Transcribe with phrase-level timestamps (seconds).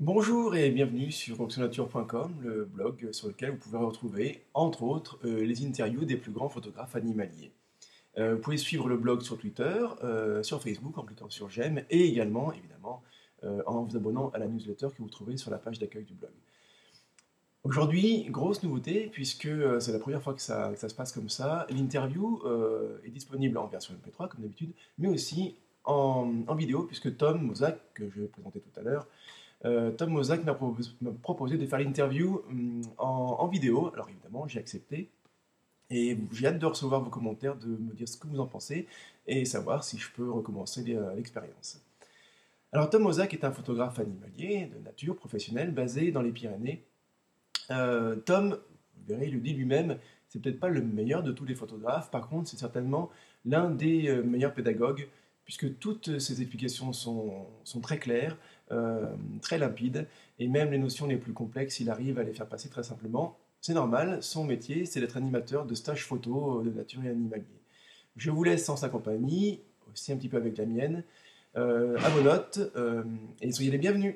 [0.00, 5.44] Bonjour et bienvenue sur oxonature.com, le blog sur lequel vous pouvez retrouver, entre autres, euh,
[5.44, 7.52] les interviews des plus grands photographes animaliers.
[8.16, 11.84] Euh, vous pouvez suivre le blog sur Twitter, euh, sur Facebook en cliquant sur j'aime
[11.90, 13.02] et également, évidemment,
[13.66, 16.32] en vous abonnant à la newsletter que vous trouvez sur la page d'accueil du blog.
[17.64, 21.66] Aujourd'hui, grosse nouveauté, puisque c'est la première fois que ça, se passe comme ça.
[21.68, 22.40] L'interview
[23.04, 27.78] est disponible en version MP3, comme d'habitude, mais aussi en, en, vidéo, puisque Tom Mozak,
[27.94, 29.06] que je vais présenter tout à l'heure,
[29.64, 30.54] euh, Tom Mozak m'a
[31.22, 33.90] proposé de faire l'interview hum, en, vidéo.
[33.92, 35.10] Alors évidemment, j'ai accepté.
[35.90, 38.86] Et j'ai hâte de recevoir vos commentaires, de me dire ce que vous en pensez
[39.26, 40.84] et savoir si je peux recommencer
[41.16, 41.82] l'expérience.
[42.72, 46.84] Alors Tom Mozak est un photographe animalier de nature professionnel basé dans les Pyrénées.
[47.72, 48.50] Euh, Tom,
[48.96, 52.12] vous verrez, il le dit lui-même, c'est peut-être pas le meilleur de tous les photographes,
[52.12, 53.10] par contre c'est certainement
[53.44, 55.08] l'un des euh, meilleurs pédagogues
[55.44, 58.36] puisque toutes ses explications sont très claires,
[58.72, 59.06] euh,
[59.42, 60.06] très limpide,
[60.38, 63.36] et même les notions les plus complexes, il arrive à les faire passer très simplement.
[63.60, 67.44] C'est normal, son métier, c'est d'être animateur de stages photo de nature et animalier.
[68.16, 69.60] Je vous laisse sans sa compagnie,
[69.92, 71.02] aussi un petit peu avec la mienne,
[71.56, 73.02] euh, à vos notes, euh,
[73.40, 74.14] et soyez les bienvenus.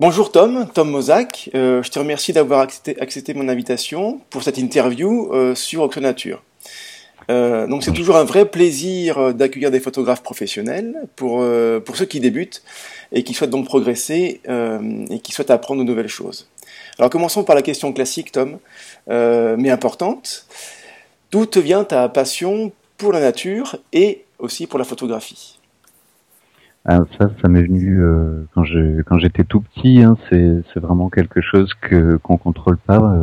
[0.00, 1.50] Bonjour Tom, Tom Mozak.
[1.52, 6.42] je te remercie d'avoir accepté, mon invitation pour cette interview sur Oxonature.
[7.28, 11.96] Euh, donc c'est toujours un vrai plaisir euh, d'accueillir des photographes professionnels pour, euh, pour
[11.96, 12.62] ceux qui débutent
[13.12, 14.40] et qui souhaitent donc progresser
[15.10, 16.48] et qui souhaitent apprendre de nouvelles choses.
[16.98, 18.58] Alors commençons par la question classique, Tom,
[19.08, 20.46] mais importante.
[21.30, 25.60] D'où te vient ta passion pour la nature et aussi pour la photographie?
[26.84, 28.00] Ah, ça, ça m'est venu
[28.54, 30.02] quand j'étais tout petit.
[30.02, 33.14] Hein, c'est c'est vraiment quelque chose que qu'on contrôle pas.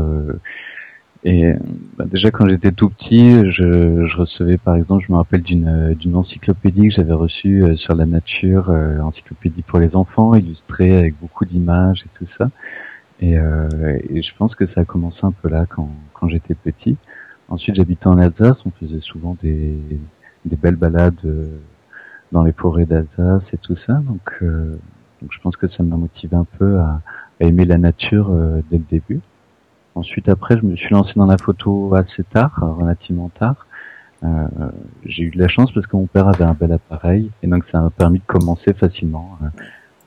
[1.25, 1.53] Et
[1.97, 5.93] bah, déjà quand j'étais tout petit, je, je, recevais par exemple, je me rappelle d'une
[5.93, 10.97] d'une encyclopédie que j'avais reçue euh, sur la nature, euh, encyclopédie pour les enfants, illustrée
[10.97, 12.49] avec beaucoup d'images et tout ça.
[13.21, 13.69] Et, euh,
[14.09, 16.97] et, je pense que ça a commencé un peu là quand quand j'étais petit.
[17.49, 19.77] Ensuite, j'habitais en Alsace, on faisait souvent des
[20.45, 21.47] des belles balades euh,
[22.33, 23.93] dans les forêts d'Alsace et tout ça.
[23.93, 24.43] Donc,
[25.21, 27.01] donc je pense que ça m'a motivé un peu à,
[27.39, 28.29] à aimer la nature
[28.69, 29.21] dès le début.
[29.95, 33.67] Ensuite, après, je me suis lancé dans la photo assez tard, relativement tard.
[34.23, 34.47] Euh,
[35.05, 37.65] j'ai eu de la chance parce que mon père avait un bel appareil et donc
[37.71, 39.47] ça m'a permis de commencer facilement euh,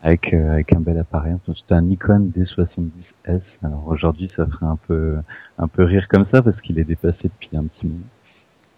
[0.03, 1.35] avec euh, avec un bel appareil.
[1.47, 3.43] C'était un Nikon D70S.
[3.63, 5.17] Alors aujourd'hui, ça ferait un peu
[5.59, 8.01] un peu rire comme ça parce qu'il est dépassé depuis un petit moment.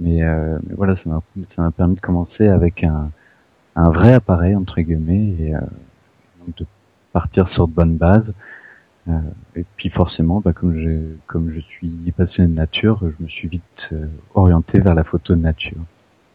[0.00, 1.22] Mais, euh, mais voilà, ça m'a
[1.54, 3.10] ça m'a permis de commencer avec un
[3.76, 6.66] un vrai appareil entre guillemets et donc de
[7.12, 8.32] partir sur de bonnes bases.
[9.08, 9.12] Euh,
[9.56, 13.48] et puis forcément, bah, comme, je, comme je suis passionné de nature, je me suis
[13.48, 15.78] vite euh, orienté vers la photo de nature.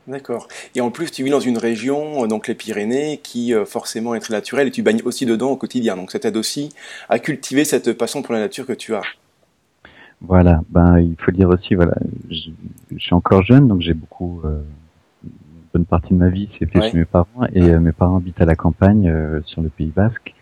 [0.08, 0.48] D'accord.
[0.76, 4.20] Et en plus, tu vis dans une région, euh, donc les Pyrénées, qui forcément est
[4.20, 5.96] très naturelle, et tu baignes aussi dedans au quotidien.
[5.96, 6.70] Donc ça t'aide aussi
[7.10, 9.04] à cultiver cette passion pour la nature que tu as.
[10.22, 10.62] Voilà.
[10.70, 11.96] Ben, il faut dire aussi, voilà,
[12.30, 12.50] je,
[12.98, 15.30] suis encore jeune, donc j'ai beaucoup, une
[15.74, 18.46] bonne partie de ma vie c'est fait chez mes parents, et mes parents habitent à
[18.46, 20.34] la campagne, sur le Pays Basque.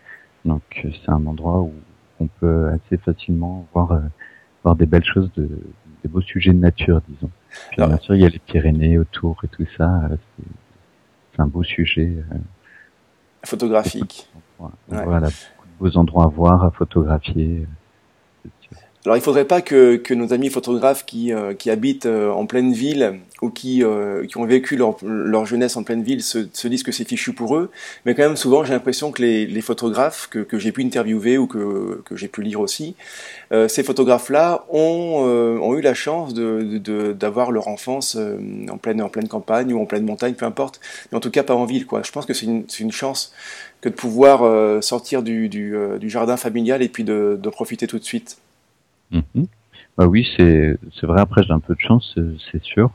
[0.44, 1.72] Donc c'est un endroit où
[2.22, 4.00] on peut assez facilement voir euh,
[4.62, 5.48] voir des belles choses, de,
[6.02, 7.30] des beaux sujets de nature, disons.
[7.70, 10.08] Puis, bien sûr, il y a les Pyrénées autour et tout ça.
[10.10, 10.16] Euh,
[11.32, 12.12] c'est un beau sujet.
[12.32, 12.36] Euh,
[13.44, 14.28] Photographique.
[14.88, 17.66] Voilà, beaucoup de beaux endroits à voir, à photographier.
[19.04, 22.46] Alors il faudrait pas que, que, nos amis photographes qui, euh, qui habitent euh, en
[22.46, 26.46] pleine ville ou qui, euh, qui ont vécu leur, leur, jeunesse en pleine ville se,
[26.52, 27.72] se disent que c'est fichu pour eux,
[28.06, 31.36] mais quand même souvent j'ai l'impression que les, les, photographes que, que j'ai pu interviewer
[31.36, 32.94] ou que, que j'ai pu lire aussi,
[33.68, 38.16] ces photographes-là ont, ont eu la chance d'avoir de, de, leur enfance
[38.70, 40.80] en, pleine, en pleine campagne ou en pleine montagne, peu importe,
[41.10, 41.86] mais en tout cas pas en ville.
[41.86, 42.02] Quoi.
[42.02, 43.32] Je pense que c'est une, une chance
[43.80, 47.98] que de pouvoir sortir du, du, du, jardin familial et puis de, de profiter tout
[47.98, 48.38] de suite.
[49.12, 49.46] Mhm.
[49.98, 51.20] Bah oui, c'est c'est vrai.
[51.20, 52.18] Après, j'ai un peu de chance,
[52.50, 52.90] c'est sûr.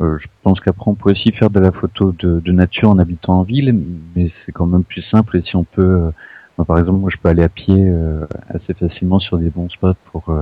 [0.00, 2.98] Euh, je pense qu'après, on peut aussi faire de la photo de, de nature en
[2.98, 3.78] habitant en ville,
[4.16, 5.36] mais c'est quand même plus simple.
[5.36, 6.10] Et si on peut,
[6.58, 9.68] euh, par exemple, moi, je peux aller à pied euh, assez facilement sur des bons
[9.68, 10.34] spots pour,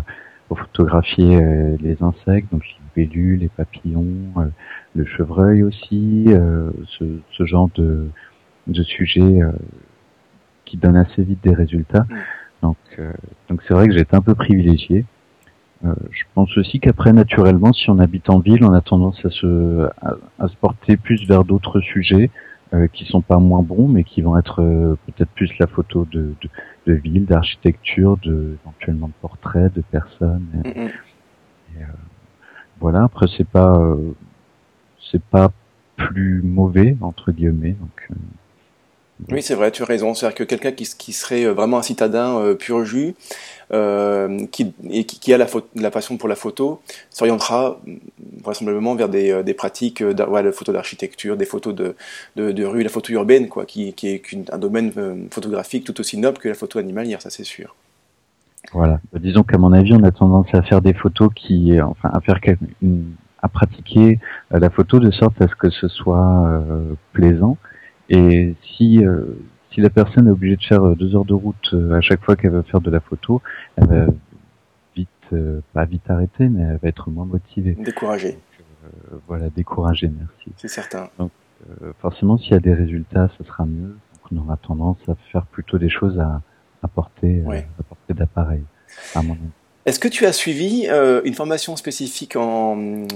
[0.48, 1.40] pour photographier
[1.80, 2.62] les insectes, donc
[2.96, 4.06] les libellules, les papillons,
[4.94, 8.08] le chevreuil aussi, ce, ce genre de,
[8.66, 9.40] de sujet
[10.64, 12.06] qui donne assez vite des résultats.
[12.08, 12.16] Mm.
[12.62, 12.76] Donc,
[13.48, 15.04] donc c'est vrai que j'ai été un peu privilégié.
[15.84, 19.30] Euh, je pense aussi qu'après, naturellement, si on habite en ville, on a tendance à
[19.30, 19.88] se,
[20.38, 22.30] à, se porter plus vers d'autres sujets
[22.74, 26.06] euh, qui sont pas moins bons, mais qui vont être euh, peut-être plus la photo
[26.10, 26.48] de, de,
[26.86, 30.46] de ville, d'architecture, de éventuellement de portraits, de personnes.
[30.64, 30.88] Et,
[31.80, 31.84] euh,
[32.80, 33.04] voilà.
[33.04, 33.80] Après, c'est pas,
[35.10, 35.52] c'est pas
[35.96, 37.76] plus mauvais entre guillemets.
[37.80, 38.08] Donc,
[39.30, 40.14] oui, c'est vrai, tu as raison.
[40.14, 43.14] C'est-à-dire que quelqu'un qui, qui, serait vraiment un citadin pur jus,
[43.70, 46.80] euh, qui, et qui, a la, la, passion pour la photo
[47.10, 47.78] s'orientera
[48.42, 51.94] vraisemblablement vers des, euh, des pratiques euh, ouais, de photos d'architecture, des photos de,
[52.36, 56.16] de, de, rue, la photo urbaine, quoi, qui, qui est un domaine photographique tout aussi
[56.16, 57.76] noble que la photo animalière, ça c'est sûr.
[58.72, 59.00] Voilà.
[59.12, 62.20] Bah, disons qu'à mon avis, on a tendance à faire des photos qui, enfin, à
[62.22, 62.40] faire
[63.42, 64.18] à pratiquer
[64.50, 67.56] la photo de sorte à ce que ce soit euh, plaisant.
[68.08, 69.02] Et si
[69.78, 72.24] si la personne est obligée de faire euh, deux heures de route euh, à chaque
[72.24, 73.42] fois qu'elle veut faire de la photo,
[73.76, 74.06] elle va
[74.96, 77.76] vite, euh, pas vite arrêter, mais elle va être moins motivée.
[77.78, 78.38] Découragée.
[79.26, 80.52] voilà, découragée, merci.
[80.56, 81.10] C'est certain.
[81.18, 81.30] Donc,
[82.00, 83.96] forcément, s'il y a des résultats, ce sera mieux.
[84.14, 86.40] Donc, on aura tendance à faire plutôt des choses à,
[86.82, 88.62] apporter, à porter d'appareil,
[89.14, 89.42] à mon avis.
[89.88, 93.06] Est-ce que tu as suivi euh, une formation spécifique en,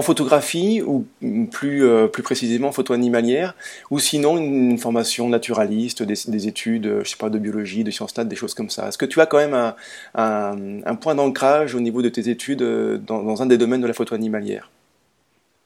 [0.00, 1.04] photographie ou
[1.50, 3.56] plus, euh, plus précisément en photo animalière
[3.90, 8.16] ou sinon une, formation naturaliste, des, des, études, je sais pas, de biologie, de sciences
[8.16, 8.86] nat, des choses comme ça?
[8.86, 9.74] Est-ce que tu as quand même
[10.14, 13.92] un, point d'ancrage au niveau de tes études euh, dans, un des domaines de la
[13.92, 14.70] photo animalière?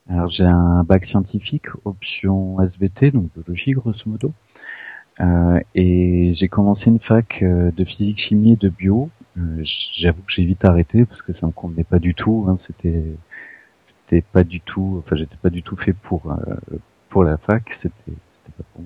[0.09, 4.33] Alors j'ai un bac scientifique, option SVT, donc biologie grosso modo.
[5.21, 9.24] Euh, et j'ai commencé une fac de physique chimie et de bio euh,
[9.97, 12.47] j'avoue que j'ai vite arrêté parce que ça me convenait pas du tout.
[12.49, 13.05] Hein, c'était
[14.07, 15.03] c'était pas du tout.
[15.05, 16.77] Enfin, j'étais pas du tout fait pour euh,
[17.11, 17.65] pour la fac.
[17.83, 18.85] C'était c'était pas bon.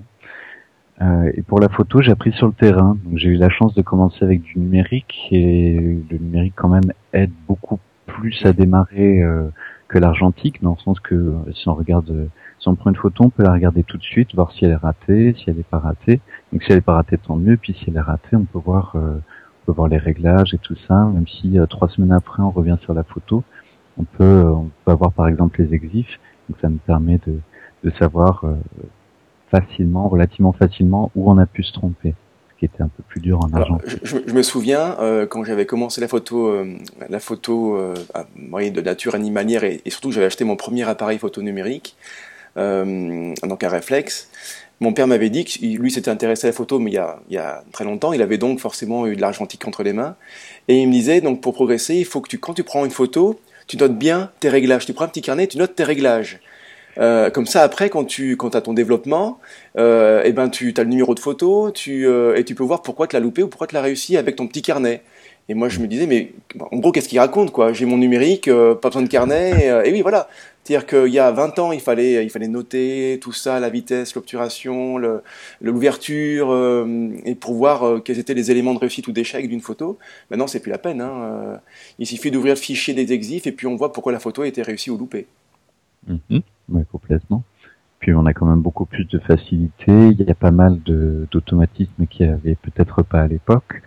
[1.01, 2.97] Euh, et pour la photo, j'ai appris sur le terrain.
[3.03, 5.79] Donc j'ai eu la chance de commencer avec du numérique et
[6.09, 9.49] le numérique quand même aide beaucoup plus à démarrer euh,
[9.87, 12.29] que l'argentique, dans le sens que si on regarde,
[12.59, 14.71] si on prend une photo, on peut la regarder tout de suite, voir si elle
[14.71, 16.19] est ratée, si elle est pas ratée.
[16.51, 17.57] Donc si elle est pas ratée, tant mieux.
[17.57, 18.95] Puis si elle est ratée, on peut voir
[19.71, 22.93] voir les réglages et tout ça, même si euh, trois semaines après on revient sur
[22.93, 23.43] la photo,
[23.97, 26.19] on peut, euh, on peut avoir par exemple les exifs,
[26.49, 27.35] donc ça nous permet de,
[27.83, 28.55] de savoir euh,
[29.51, 32.15] facilement, relativement facilement où on a pu se tromper
[32.49, 33.79] ce qui était un peu plus dur en argent.
[33.85, 34.97] Je, je, me souviens
[35.29, 36.53] quand j'avais commencé la photo,
[37.09, 41.95] la photo de nature animalière et, et surtout j'avais acheté mon premier appareil photo numérique,
[42.57, 44.29] donc un réflexe.
[44.81, 47.19] Mon père m'avait dit que lui s'était intéressé à la photo, mais il y, a,
[47.29, 48.13] il y a très longtemps.
[48.13, 50.15] Il avait donc forcément eu de l'argentique entre les mains.
[50.67, 52.91] Et il me disait, donc pour progresser, il faut que tu, quand tu prends une
[52.91, 54.85] photo, tu notes bien tes réglages.
[54.85, 56.39] Tu prends un petit carnet, tu notes tes réglages.
[56.97, 59.39] Euh, comme ça, après, quand tu quand as ton développement,
[59.77, 62.81] euh, eh ben, tu as le numéro de photo tu, euh, et tu peux voir
[62.81, 65.01] pourquoi tu l'as loupé ou pourquoi tu l'as réussi avec ton petit carnet.
[65.49, 67.73] Et moi, je me disais, mais en gros, qu'est-ce qu'il raconte quoi?
[67.73, 69.69] J'ai mon numérique, euh, pas besoin de carnet.
[69.69, 70.29] Euh, et oui, voilà.
[70.69, 74.13] C'est-à-dire qu'il y a 20 ans, il fallait, il fallait noter tout ça, la vitesse,
[74.13, 74.99] l'obturation,
[75.61, 79.97] l'ouverture, euh, et pour voir quels étaient les éléments de réussite ou d'échec d'une photo.
[80.29, 81.01] Maintenant, c'est plus la peine.
[81.01, 81.59] Hein.
[81.97, 84.47] Il suffit d'ouvrir le fichier des exifs et puis on voit pourquoi la photo a
[84.47, 85.25] été réussie ou loupée.
[86.07, 86.41] Mm-hmm.
[86.69, 87.43] Oui, complètement.
[87.97, 89.87] Puis on a quand même beaucoup plus de facilité.
[89.87, 90.77] Il y a pas mal
[91.31, 93.81] d'automatismes qui avaient peut-être pas à l'époque.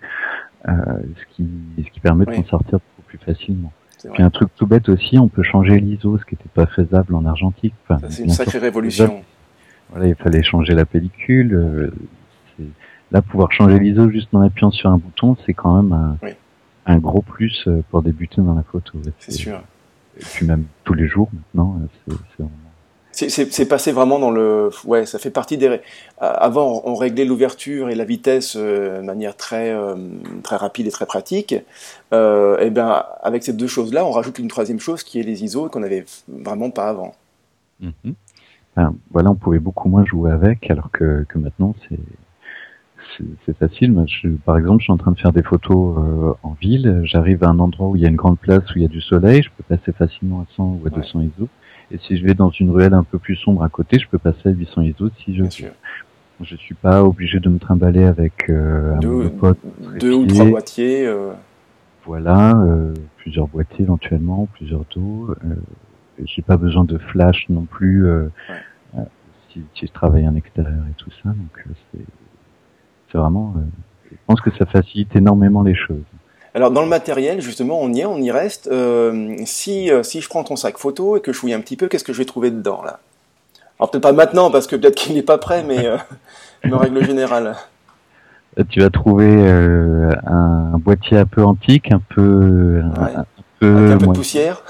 [0.68, 0.72] Euh,
[1.16, 3.72] ce, qui, ce qui permet de s'en sortir beaucoup plus facilement.
[4.12, 7.14] Puis un truc tout bête aussi, on peut changer l'ISO, ce qui n'était pas faisable
[7.14, 7.74] en argentique.
[7.84, 9.22] Enfin, c'est une sacrée révolution.
[9.90, 11.54] Voilà, il fallait changer la pellicule.
[11.54, 11.90] Euh,
[13.10, 16.16] là, pouvoir changer l'ISO juste en appuyant sur un bouton, c'est quand même un,
[16.86, 18.98] un, gros plus euh, pour débuter dans la photo.
[19.18, 19.62] C'est sûr.
[20.18, 22.50] Et puis même tous les jours maintenant, c'est vraiment
[23.28, 24.70] c'est passé vraiment dans le.
[24.84, 25.80] Ouais, ça fait partie des.
[26.18, 29.94] Avant, on réglait l'ouverture et la vitesse euh, de manière très, euh,
[30.42, 31.54] très rapide et très pratique.
[32.12, 35.44] Euh, et bien, avec ces deux choses-là, on rajoute une troisième chose qui est les
[35.44, 37.14] ISO qu'on n'avait vraiment pas avant.
[37.82, 38.14] Mm-hmm.
[38.76, 41.98] Ben, voilà, on pouvait beaucoup moins jouer avec, alors que, que maintenant, c'est
[43.46, 43.94] c'est facile.
[44.06, 47.02] je, par exemple, je suis en train de faire des photos euh, en ville.
[47.04, 48.88] J'arrive à un endroit où il y a une grande place où il y a
[48.88, 49.42] du soleil.
[49.42, 51.48] Je peux passer facilement à 100 ou à 200 ISO.
[51.92, 54.18] Et si je vais dans une ruelle un peu plus sombre à côté, je peux
[54.18, 55.72] passer à 800 ISO si je veux.
[56.40, 59.58] Je suis pas obligé de me trimballer avec euh, un deux, pote.
[60.00, 61.06] Deux ou trois boîtiers.
[61.06, 61.32] Euh...
[62.04, 65.30] Voilà, euh, plusieurs boîtiers éventuellement, plusieurs dos.
[65.30, 65.54] Euh,
[66.24, 68.28] j'ai pas besoin de flash non plus euh,
[68.94, 69.04] ouais.
[69.50, 71.28] si, si, je travaille en extérieur et tout ça.
[71.28, 71.64] Donc
[73.10, 73.54] c'est vraiment.
[74.10, 76.02] je pense que ça facilite énormément les choses.
[76.54, 78.68] Alors dans le matériel, justement, on y est, on y reste.
[78.70, 81.76] Euh, si, euh, si je prends ton sac photo et que je fouille un petit
[81.76, 83.00] peu, qu'est-ce que je vais trouver dedans là?
[83.78, 85.96] Alors peut-être pas maintenant parce que peut-être qu'il n'est pas prêt, mais euh,
[86.72, 87.56] en règle générale.
[88.68, 89.48] Tu vas trouver
[90.26, 93.24] un boîtier un peu antique, un peu, un,
[93.58, 94.62] peu, un peu de poussière.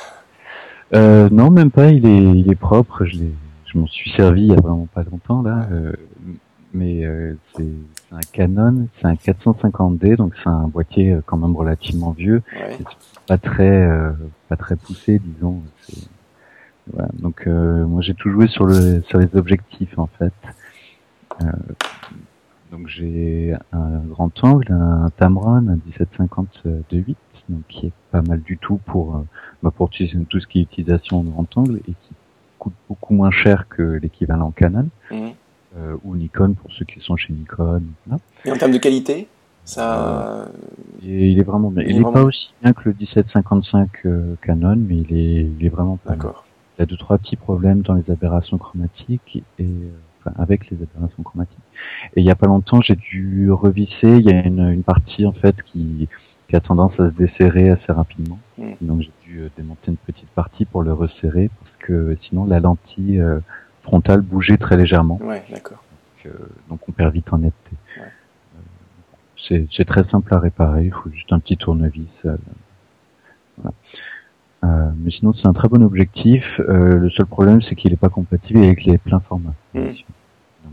[0.93, 1.89] non, même pas.
[1.89, 3.05] Il est, il est propre.
[3.07, 3.19] Je,
[3.67, 5.67] je m'en suis servi il y a vraiment pas longtemps là,
[6.73, 7.03] mais
[7.57, 7.65] c'est
[8.13, 12.43] c'est un Canon, c'est un 450D, donc c'est un boîtier euh, quand même relativement vieux,
[12.55, 12.79] ouais.
[13.27, 14.13] pas très euh,
[14.49, 15.63] pas très poussé, disons.
[16.93, 20.33] Voilà, donc moi j'ai tout joué sur le sur les objectifs en fait.
[22.73, 27.17] donc j'ai un grand angle, un Tamron, un 1750 de 8,
[27.51, 29.25] donc qui est pas mal du tout pour
[29.63, 32.15] bah, pour tout ce qui est utilisation de grand angle et qui
[32.59, 34.89] coûte beaucoup moins cher que l'équivalent Canon.
[35.13, 35.29] Mmh.
[35.79, 37.83] Euh, ou Nikon pour ceux qui sont chez Nikon.
[38.45, 39.27] Et en termes de qualité,
[39.65, 40.43] ça.
[40.43, 40.47] Euh,
[41.03, 41.83] il est vraiment bien.
[41.87, 45.71] Il, n'est pas aussi bien que le 1755 euh, Canon, mais il est, il est
[45.71, 46.11] vraiment pas.
[46.11, 46.45] D'accord.
[46.77, 49.67] Il y a deux trois petits problèmes dans les aberrations chromatiques et
[50.21, 51.57] enfin, avec les aberrations chromatiques.
[52.17, 54.19] Et il y a pas longtemps, j'ai dû revisser.
[54.19, 56.07] Il y a une, une partie en fait qui
[56.49, 58.39] qui a tendance à se desserrer assez rapidement.
[58.59, 58.73] Hmm.
[58.83, 63.25] Donc j'ai dû démonter une petite partie pour le resserrer parce que sinon la lentille
[63.83, 65.19] frontale bougeait très légèrement.
[65.23, 65.83] Ouais, d'accord.
[66.25, 67.77] Donc, euh, donc, on perd vite en netteté.
[67.99, 68.07] Ouais.
[69.77, 72.07] C'est très simple à réparer, il faut juste un petit tournevis.
[72.25, 72.37] Euh,
[73.59, 73.75] voilà.
[74.65, 76.45] Euh, mais sinon, c'est un très bon objectif.
[76.61, 79.55] Euh, le seul problème, c'est qu'il n'est pas compatible avec les pleins formats.
[79.75, 79.97] Donc,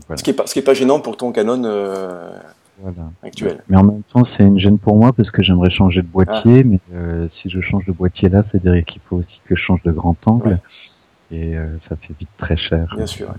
[0.06, 0.16] voilà.
[0.16, 2.30] Ce qui est pas, ce qui est pas gênant pour ton Canon euh,
[2.78, 3.10] voilà.
[3.24, 3.58] actuel.
[3.68, 6.60] Mais en même temps, c'est une gêne pour moi parce que j'aimerais changer de boîtier,
[6.60, 6.64] ah.
[6.64, 9.82] mais euh, si je change de boîtier là, c'est-à-dire qu'il faut aussi que je change
[9.82, 10.48] de grand angle.
[10.48, 10.58] Ouais
[11.30, 12.92] et euh, ça fait vite très cher.
[12.96, 13.34] Bien sûr.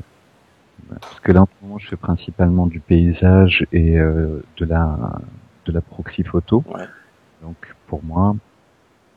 [0.90, 5.20] Parce que là, en ce moment, je fais principalement du paysage et euh, de la
[5.66, 6.64] de la proxy photo.
[6.68, 6.86] Ouais.
[7.44, 7.56] Donc,
[7.88, 8.36] pour moi,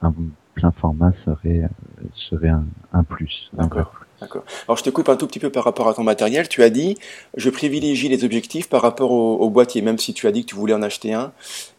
[0.02, 0.14] un
[0.54, 1.68] plein format serait
[2.14, 3.50] serait un, un plus.
[3.54, 3.92] D'accord.
[4.20, 4.44] D'accord.
[4.68, 6.48] Alors je te coupe un tout petit peu par rapport à ton matériel.
[6.48, 6.96] Tu as dit,
[7.36, 10.50] je privilégie les objectifs par rapport au, au boîtier, même si tu as dit que
[10.50, 11.32] tu voulais en acheter un,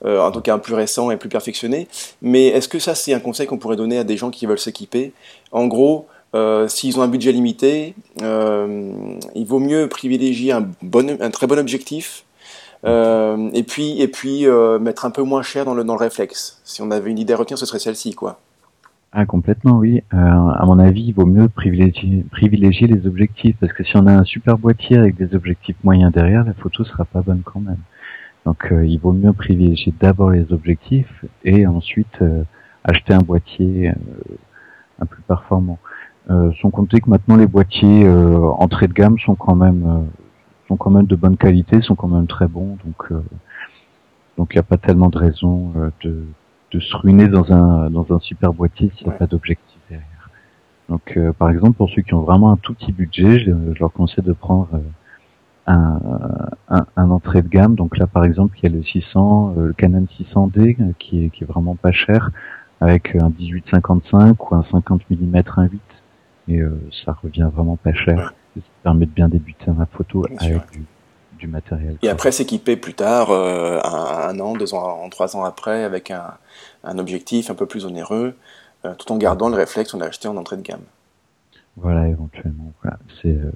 [0.03, 1.87] euh, en tout cas un plus récent et plus perfectionné.
[2.21, 4.59] Mais est-ce que ça c'est un conseil qu'on pourrait donner à des gens qui veulent
[4.59, 5.13] s'équiper?
[5.53, 11.17] En gros, euh, s'ils ont un budget limité, euh, il vaut mieux privilégier un, bon,
[11.19, 12.25] un très bon objectif
[12.83, 14.45] euh, et puis, et puis
[14.81, 16.61] mettre un peu moins cher dans le, dans le réflexe.
[16.63, 18.39] Si on avait une idée à retenir, ce serait celle-ci, quoi.
[19.17, 20.03] Ah, complètement, oui.
[20.11, 24.11] à mon avis, il vaut mieux privilégier, privilégier les objectifs parce que si on a
[24.11, 27.79] un super boîtier avec des objectifs moyens derrière, la photo sera pas bonne quand même.
[28.45, 32.19] Donc, il vaut mieux privilégier d'abord les objectifs et ensuite
[32.83, 33.93] acheter un boîtier
[34.99, 35.79] un plus performant.
[36.31, 40.21] Euh, sans compter que maintenant les boîtiers euh, entrée de gamme sont quand même euh,
[40.67, 43.21] sont quand même de bonne qualité, sont quand même très bons, donc euh,
[44.35, 45.71] donc il n'y a pas tellement de raison
[46.03, 46.25] de,
[46.71, 49.19] de se ruiner dans un dans un super boîtier s'il n'y a ouais.
[49.19, 50.29] pas d'objectif derrière.
[50.89, 53.93] Donc par exemple pour ceux qui ont vraiment un tout petit budget, je, je leur
[53.93, 54.69] conseille de prendre
[55.67, 55.99] un,
[56.69, 57.75] un, un, entrée de gamme.
[57.75, 61.43] Donc là, par exemple, il y a le 600, le Canon 600D qui est, qui
[61.43, 62.29] est vraiment pas cher,
[62.81, 65.69] avec un 18-55 ou un 50 mm 1.8
[66.47, 68.33] et euh, ça revient vraiment pas cher.
[68.55, 70.85] Ça permet de bien débuter ma photo bien avec du,
[71.39, 71.97] du, matériel.
[72.01, 76.11] Et après s'équiper plus tard, euh, un, un, an, deux ans, trois ans après, avec
[76.11, 76.35] un,
[76.83, 78.35] un objectif un peu plus onéreux,
[78.85, 80.83] euh, tout en gardant le réflexe qu'on a acheté en entrée de gamme.
[81.77, 82.71] Voilà, éventuellement.
[82.81, 82.97] Voilà.
[83.21, 83.51] C'est euh,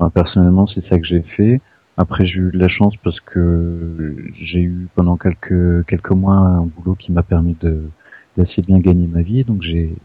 [0.00, 1.60] moi, personnellement, c'est ça que j'ai fait.
[1.96, 6.62] Après, j'ai eu de la chance parce que j'ai eu pendant quelques quelques mois un
[6.62, 7.88] boulot qui m'a permis de
[8.36, 9.96] d'assez bien gagner ma vie, donc j'ai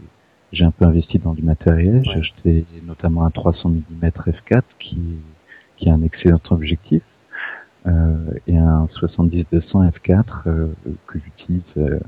[0.52, 1.98] j'ai un peu investi dans du matériel.
[1.98, 2.04] Ouais.
[2.06, 5.00] J'ai acheté notamment un 300 mm f4 qui,
[5.78, 7.02] qui est un excellent objectif
[7.88, 8.16] euh,
[8.48, 9.44] et un 70-200
[9.92, 10.68] f4 euh,
[11.08, 12.00] que j'utilise euh,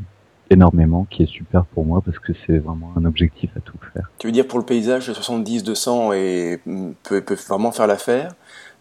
[0.50, 4.12] énormément, qui est super pour moi parce que c'est vraiment un objectif à tout faire.
[4.20, 6.60] Tu veux dire pour le paysage, le 70-200 et
[7.04, 8.34] peut, peut vraiment faire l'affaire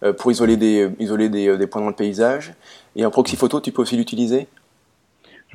[0.02, 2.52] euh, pour isoler des isoler des, des points dans le paysage.
[2.96, 4.48] Et en proxy photo, tu peux aussi l'utiliser?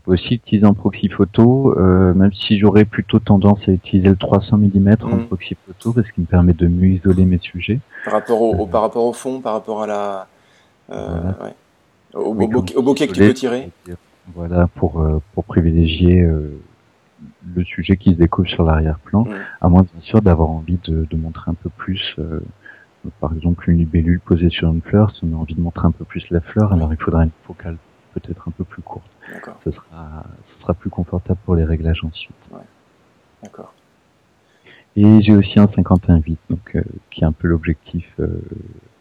[0.08, 4.58] Aussi utiliser en proxy photo, euh, même si j'aurais plutôt tendance à utiliser le 300
[4.58, 4.96] mm mmh.
[5.04, 7.80] en proxy photo parce qu'il me permet de mieux isoler mes sujets.
[8.06, 10.28] Par rapport au, euh, par rapport au fond, par rapport à la,
[10.92, 11.44] euh, voilà.
[11.44, 11.56] ouais.
[12.14, 13.70] au, oui, au, au, bokeh que tu peux tirer.
[14.34, 16.60] Voilà, pour euh, pour privilégier euh,
[17.56, 19.34] le sujet qui se découvre sur l'arrière-plan, mmh.
[19.62, 22.16] à moins bien sûr d'avoir envie de, de, montrer un peu plus.
[22.20, 22.42] Euh,
[23.22, 25.92] par exemple, une libellule posée sur une fleur, si on a envie de montrer un
[25.92, 27.78] peu plus la fleur, alors il faudra une focale
[28.20, 29.10] peut-être un peu plus courte.
[29.64, 32.36] Ce sera, ce sera plus confortable pour les réglages ensuite.
[32.52, 32.60] Ouais.
[33.44, 33.74] D'accord.
[34.96, 36.82] Et j'ai aussi un 51.8, donc euh,
[37.12, 38.42] qui est un peu l'objectif euh,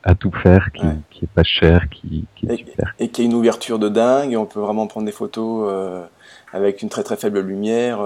[0.03, 0.93] à tout faire, qui, ouais.
[1.11, 2.95] qui est pas cher, qui, qui est et, super.
[2.99, 6.05] Et qui a une ouverture de dingue, et on peut vraiment prendre des photos euh,
[6.53, 7.99] avec une très très faible lumière.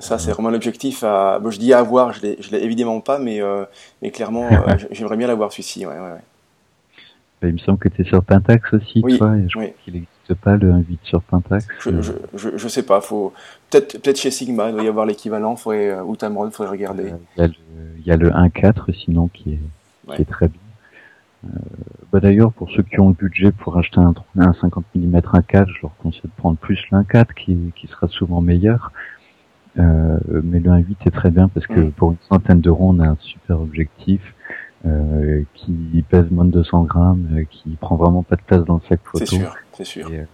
[0.00, 1.38] Ça, c'est vraiment l'objectif à.
[1.38, 3.40] Bon, je dis à avoir, je l'ai, je l'ai évidemment pas, mais
[4.02, 4.48] mais clairement,
[4.90, 5.86] j'aimerais bien l'avoir celui-ci.
[5.86, 6.24] Ouais, ouais, ouais.
[7.40, 9.66] Bah, il me semble que tu es sur Pentax aussi, oui, toi, et je oui.
[9.66, 11.66] crois qu'il n'existe pas le 1.8 sur Pentax.
[11.78, 13.32] Je, je, je, je, sais pas, faut
[13.70, 16.72] peut-être peut-être chez Sigma, il doit y avoir l'équivalent, faudrait, euh, ou Tamron, il faudrait
[16.72, 17.12] regarder.
[17.38, 17.48] Euh,
[17.98, 19.60] il y a le, 1.4 sinon qui est,
[20.08, 20.16] ouais.
[20.16, 20.60] qui est très bien.
[21.44, 21.48] Euh,
[22.12, 25.66] bah d'ailleurs, pour ceux qui ont le budget pour acheter un, un 50 mm 1.4,
[25.68, 28.90] je leur conseille de prendre plus l'1.4 qui, qui sera souvent meilleur.
[29.76, 31.92] mais le 1.8 est très bien parce que Mm.
[31.92, 34.20] pour une centaine d'euros, on a un super objectif
[34.86, 38.74] euh, qui pèse moins de 200 grammes, euh, qui prend vraiment pas de place dans
[38.76, 39.24] le sac photo.
[39.26, 40.10] C'est sûr, c'est sûr.
[40.12, 40.24] Et, euh,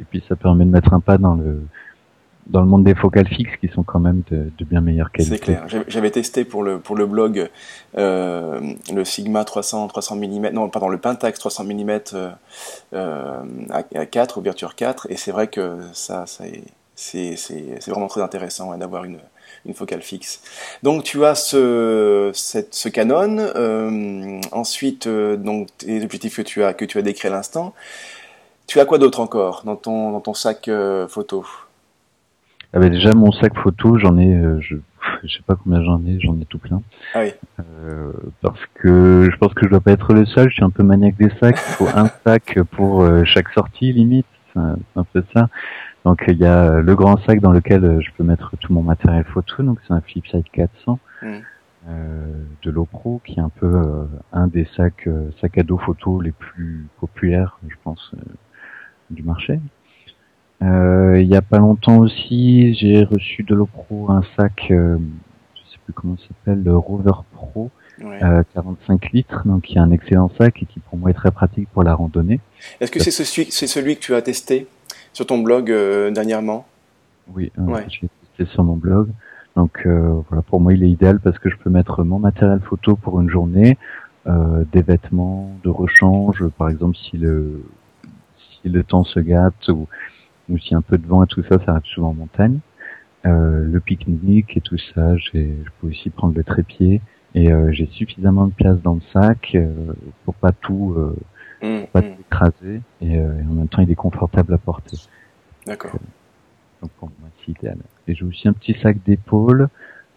[0.00, 1.62] et puis ça permet de mettre un pas dans le
[2.46, 5.36] dans le monde des focales fixes qui sont quand même de, de bien meilleure qualité.
[5.36, 5.66] C'est clair.
[5.86, 7.50] J'avais- testé pour le pour le blog
[7.98, 8.58] euh,
[8.94, 11.90] le Sigma 300 300 mm non pardon le Pentax 300 mm
[12.94, 17.90] à, à 4 ouverture 4 et c'est vrai que ça, ça est- c'est c'est c'est
[17.90, 19.18] vraiment très intéressant ouais, d'avoir une
[19.66, 20.42] une focale fixe.
[20.82, 26.62] Donc tu as ce cette, ce Canon euh, ensuite euh, donc les objectifs que tu
[26.64, 27.74] as que tu as décrits à l'instant.
[28.66, 31.44] Tu as quoi d'autre encore dans ton dans ton sac euh, photo?
[32.72, 34.76] Ah bah déjà mon sac photo, j'en ai, je,
[35.24, 36.82] je sais pas combien j'en ai, j'en ai tout plein.
[37.14, 37.32] Ah oui.
[38.42, 40.50] Parce que je pense que je dois pas être le seul.
[40.50, 41.56] Je suis un peu maniaque des sacs.
[41.56, 44.26] Il faut un sac pour chaque sortie limite.
[44.94, 45.48] C'est un, peu ça.
[46.04, 48.82] Donc il y a le grand sac dans lequel euh, je peux mettre tout mon
[48.82, 49.62] matériel photo.
[49.62, 51.26] Donc c'est un Flipside 400 Mm.
[51.88, 55.78] euh, de l'Opro qui est un peu euh, un des sacs euh, sacs à dos
[55.78, 58.20] photo les plus populaires, je pense, euh,
[59.10, 59.58] du marché.
[60.62, 64.98] Euh, il y a pas longtemps aussi, j'ai reçu de l'Opro un sac, euh,
[65.54, 67.70] je sais plus comment il s'appelle, le Rover Pro,
[68.02, 68.22] Ouais.
[68.22, 71.30] euh, 45 litres, donc qui est un excellent sac et qui pour moi est très
[71.30, 72.40] pratique pour la randonnée.
[72.80, 74.66] Est-ce que c'est celui, c'est celui que tu as testé
[75.12, 76.66] sur ton blog euh, dernièrement?
[77.34, 77.84] Oui, euh, Ouais.
[77.90, 79.08] je l'ai testé sur mon blog.
[79.56, 82.60] Donc euh, voilà, pour moi il est idéal parce que je peux mettre mon matériel
[82.60, 83.76] photo pour une journée,
[84.28, 87.64] euh, des vêtements de rechange, par exemple si le
[88.62, 89.88] si le temps se gâte ou,
[90.48, 92.58] ou si un peu de vent et tout ça, ça arrive souvent en montagne.
[93.26, 97.00] Euh, le pique-nique et tout ça, j'ai, je peux aussi prendre le trépied
[97.34, 99.92] et euh, j'ai suffisamment de place dans le sac euh,
[100.24, 101.16] pour pas tout euh,
[101.60, 104.58] Hum, pas hum, tout écraser et, euh, et en même temps il est confortable à
[104.58, 104.96] porter.
[105.66, 105.90] D'accord.
[106.80, 107.78] Donc pour moi, c'est idéal.
[108.06, 109.68] Et j'ai aussi un petit sac d'épaule.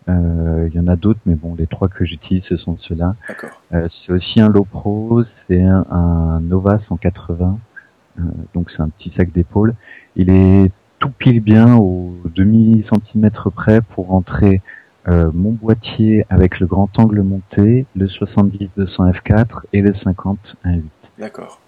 [0.09, 3.15] Euh, Il y en a d'autres, mais bon, les trois que j'utilise, ce sont ceux-là.
[3.27, 3.61] D'accord.
[3.73, 7.57] Euh, c'est aussi un Low Pro, c'est un, un Nova 180.
[8.19, 8.21] Euh,
[8.53, 9.73] donc c'est un petit sac d'épaule.
[10.15, 14.61] Il est tout pile bien au demi centimètre près pour rentrer
[15.07, 20.81] euh, mon boîtier avec le grand angle monté, le 70-200 f4 et le 50 1.8.
[21.17, 21.59] D'accord.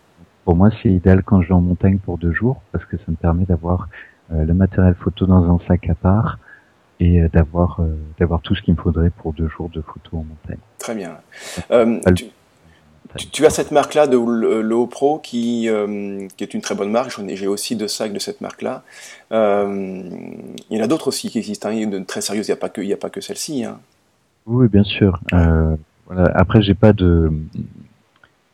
[0.46, 3.04] Pour moi, c'est idéal quand je vais en montagne pour deux jours parce que ça
[3.08, 3.88] me permet d'avoir
[4.32, 6.38] euh, le matériel photo dans un sac à part
[7.00, 10.18] et euh, d'avoir euh, d'avoir tout ce qu'il me faudrait pour deux jours de photo
[10.18, 10.60] en montagne.
[10.80, 11.18] Très bien.
[11.72, 12.26] Euh, tu,
[13.18, 16.62] tu- tu as cette marque-là de le, le Haut Pro qui, euh, qui est une
[16.62, 17.12] très bonne marque.
[17.12, 18.84] J'en ai- J'ai aussi deux sacs de cette marque-là.
[19.32, 20.02] Euh,
[20.70, 21.70] il y en a d'autres aussi qui existent.
[21.70, 22.48] Hein, de très sérieuses.
[22.48, 23.64] Il n'y a pas que, il y a pas que celle-ci.
[23.64, 23.80] Hein.
[24.46, 25.20] Oui, bien sûr.
[25.34, 25.76] Euh,
[26.08, 26.32] voilà.
[26.36, 27.32] Après, j'ai pas de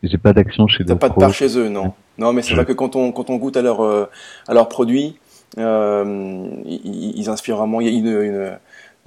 [0.04, 1.94] j'ai pas d'action chez T'as pas de part chez eux, non.
[2.18, 4.06] Non, mais c'est vrai que quand on, quand on goûte à leurs euh,
[4.48, 5.18] à leurs produits,
[5.58, 7.82] euh, ils, ils inspirent vraiment.
[7.82, 8.58] Il y a une, une,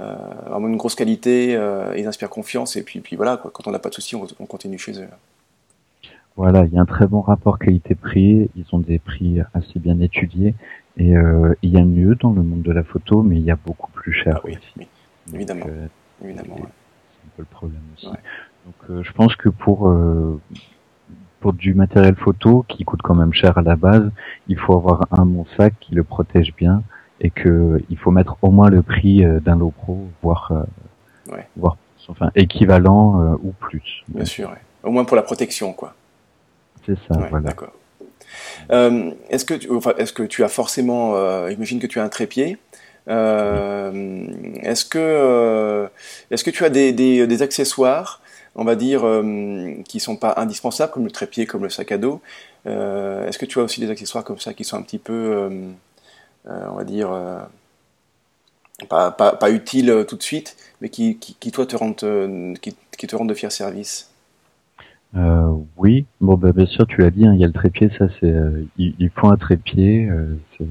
[0.01, 0.15] euh,
[0.49, 1.55] vraiment une grosse qualité.
[1.57, 2.77] euh, ils inspirent confiance.
[2.77, 3.37] Et puis, puis voilà.
[3.37, 5.07] Quoi, quand on n'a pas de soucis, on, on continue chez eux.
[6.37, 8.51] Voilà, il y a un très bon rapport qualité-prix.
[8.57, 10.55] Ils ont des prix assez bien étudiés
[10.97, 13.51] et euh, il y a mieux dans le monde de la photo, mais il y
[13.51, 14.73] a beaucoup plus cher Ah oui, aussi.
[14.79, 14.87] oui,
[15.27, 15.67] Donc, évidemment.
[15.69, 15.87] euh,
[16.25, 16.55] évidemment.
[16.57, 16.63] Ouais.
[16.63, 18.07] c'est un peu le problème aussi.
[18.07, 18.13] Ouais.
[18.67, 20.41] Donc euh, je pense que pour euh,
[21.41, 24.11] pour du matériel photo qui coûte quand même cher à la base,
[24.49, 26.83] il faut avoir un bon sac qui le protège bien
[27.21, 30.63] et que il faut mettre au moins le prix d'un lot pro, voire euh,
[31.33, 31.47] Ouais.
[31.57, 31.77] voire
[32.09, 34.03] enfin équivalent euh, ou plus.
[34.09, 34.53] Bien sûr.
[34.83, 35.95] Au moins pour la protection, quoi.
[36.87, 37.49] C'est ça, Ouais, voilà.
[37.49, 37.73] D'accord.
[38.71, 42.05] Euh, est-ce que tu, enfin, est-ce que tu as forcément, euh, j'imagine que tu as
[42.05, 42.59] un trépied.
[43.09, 44.27] Euh,
[44.63, 45.89] est-ce que, euh,
[46.31, 48.21] est-ce que tu as des, des, des accessoires,
[48.55, 49.03] on va dire,
[49.89, 52.21] qui sont pas indispensables comme le trépied, comme le sac à dos.
[52.67, 55.51] Est-ce que tu as aussi des accessoires comme ça qui sont un petit peu,
[56.47, 57.11] on va dire,
[58.89, 62.77] pas, pas, pas utiles tout de suite, mais qui, qui, qui toi te rendent, qui,
[62.97, 64.12] qui te rendent de fiers services?
[65.15, 67.91] Euh, oui, bon bah bien sûr tu l'as dit, hein, il y a le trépied,
[67.99, 70.67] ça c'est euh, il, il faut un trépied, euh, c'est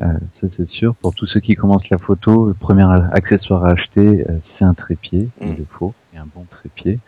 [0.00, 0.94] euh, ça c'est sûr.
[0.96, 4.74] Pour tous ceux qui commencent la photo, le premier accessoire à acheter, euh, c'est un
[4.74, 5.46] trépied, Mm.
[5.46, 6.98] il le faut, et un bon trépied.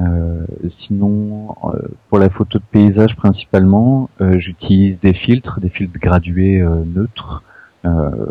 [0.00, 0.44] Euh,
[0.86, 6.60] sinon, euh, pour la photo de paysage principalement, euh, j'utilise des filtres, des filtres gradués
[6.60, 7.42] euh, neutres.
[7.84, 8.26] Euh,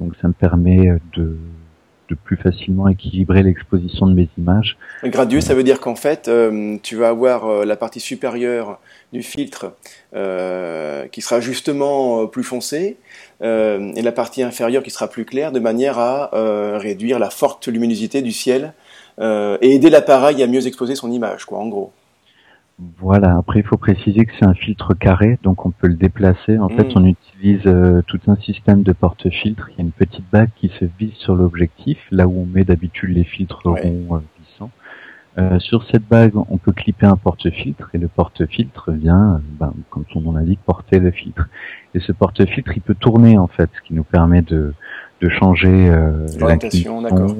[0.00, 1.38] donc ça me permet de,
[2.08, 4.76] de plus facilement équilibrer l'exposition de mes images.
[5.04, 8.80] Gradué, ça veut dire qu'en fait, euh, tu vas avoir euh, la partie supérieure
[9.12, 9.74] du filtre
[10.14, 12.96] euh, qui sera justement euh, plus foncée
[13.42, 17.30] euh, et la partie inférieure qui sera plus claire, de manière à euh, réduire la
[17.30, 18.74] forte luminosité du ciel
[19.18, 21.92] euh, et aider l'appareil à mieux exposer son image, quoi, en gros.
[22.98, 26.58] Voilà, après il faut préciser que c'est un filtre carré, donc on peut le déplacer.
[26.58, 26.92] En fait, Mm.
[26.96, 29.68] on utilise euh, tout un système de porte-filtre.
[29.70, 32.64] Il y a une petite bague qui se visse sur l'objectif, là où on met
[32.64, 33.80] d'habitude les filtres Ouais.
[33.82, 34.70] ronds euh, vissants.
[35.38, 40.04] Euh, sur cette bague, on peut clipper un porte-filtre, et le porte-filtre vient, ben, comme
[40.12, 41.48] son nom l'indique, porter le filtre.
[41.94, 44.74] Et ce porte-filtre, il peut tourner en fait, ce qui nous permet de,
[45.20, 47.34] de changer euh, L'orientation, d'accord.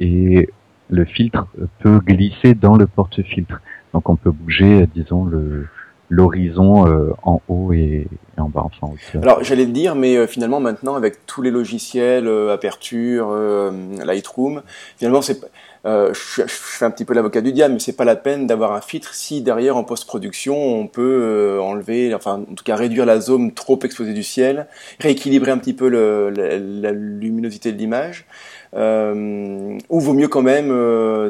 [0.00, 0.48] et
[0.90, 1.46] le filtre
[1.80, 3.60] peut glisser dans le porte-filtre.
[3.92, 5.66] Donc on peut bouger, disons, le
[6.08, 8.92] l'horizon euh, en haut et, et en bas, enfin.
[9.22, 13.70] Alors, j'allais le dire, mais euh, finalement, maintenant, avec tous les logiciels, euh, Aperture, euh,
[14.04, 14.60] Lightroom,
[14.98, 15.40] finalement, c'est,
[15.86, 18.46] euh, je, je fais un petit peu l'avocat du diable, mais c'est pas la peine
[18.46, 22.76] d'avoir un filtre si derrière, en post-production, on peut euh, enlever, enfin, en tout cas,
[22.76, 24.66] réduire la zone trop exposée du ciel,
[25.00, 28.26] rééquilibrer un petit peu le, la, la luminosité de l'image,
[28.74, 30.70] ou vaut mieux quand même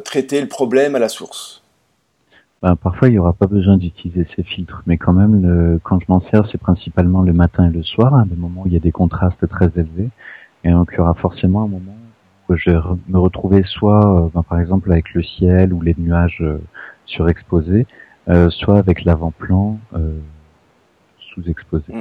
[0.04, 1.61] traiter le problème à la source.
[2.62, 5.98] Ben, parfois, il n'y aura pas besoin d'utiliser ces filtres, mais quand même, le, quand
[5.98, 8.72] je m'en sers, c'est principalement le matin et le soir, hein, des moments où il
[8.72, 10.10] y a des contrastes très élevés.
[10.62, 11.96] Et donc, il y aura forcément un moment
[12.48, 15.96] où je vais me retrouver soit, euh, ben, par exemple, avec le ciel ou les
[15.98, 16.58] nuages euh,
[17.06, 17.86] surexposés,
[18.28, 20.20] euh, soit avec l'avant-plan euh,
[21.18, 21.92] sous-exposé.
[21.92, 21.98] Mm,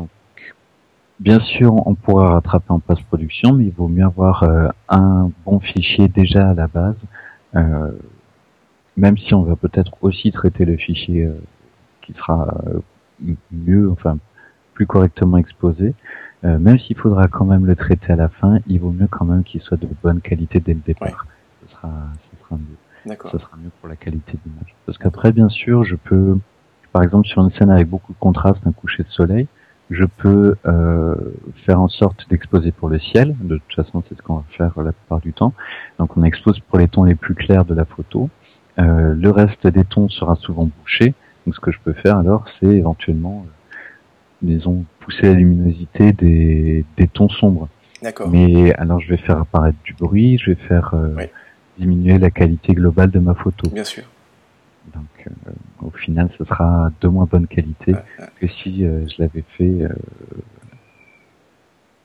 [0.00, 0.06] mm.
[1.20, 5.60] Bien sûr, on pourra rattraper en post-production, mais il vaut mieux avoir euh, un bon
[5.60, 6.96] fichier déjà à la base,
[7.54, 7.92] euh,
[8.96, 11.34] même si on va peut-être aussi traiter le fichier euh,
[12.02, 12.80] qui sera euh,
[13.50, 14.18] mieux, enfin
[14.74, 15.94] plus correctement exposé.
[16.44, 19.24] Euh, même s'il faudra quand même le traiter à la fin, il vaut mieux quand
[19.24, 21.26] même qu'il soit de bonne qualité dès le départ.
[21.62, 21.90] Ce sera,
[22.30, 22.76] ce sera mieux
[23.06, 23.30] D'accord.
[23.30, 24.74] ça sera mieux pour la qualité d'image.
[24.86, 26.38] Parce qu'après, bien sûr, je peux,
[26.92, 29.46] par exemple, sur une scène avec beaucoup de contraste, un coucher de soleil,
[29.90, 31.14] je peux euh,
[31.66, 33.36] faire en sorte d'exposer pour le ciel.
[33.40, 35.52] De toute façon, c'est ce qu'on va faire la plupart du temps.
[35.98, 38.30] Donc, on expose pour les tons les plus clairs de la photo.
[38.78, 41.14] Euh, le reste des tons sera souvent bouché.
[41.46, 43.76] Donc, ce que je peux faire alors, c'est éventuellement, euh,
[44.42, 47.68] disons, pousser la luminosité des, des tons sombres.
[48.02, 48.28] D'accord.
[48.30, 51.24] Mais alors, je vais faire apparaître du bruit, je vais faire euh, Oui.
[51.78, 53.68] diminuer la qualité globale de ma photo.
[53.70, 54.04] Bien sûr.
[54.94, 55.50] Donc, euh,
[55.82, 57.94] au final, ce sera de moins bonne qualité
[58.40, 59.88] que si euh, je l'avais fait euh,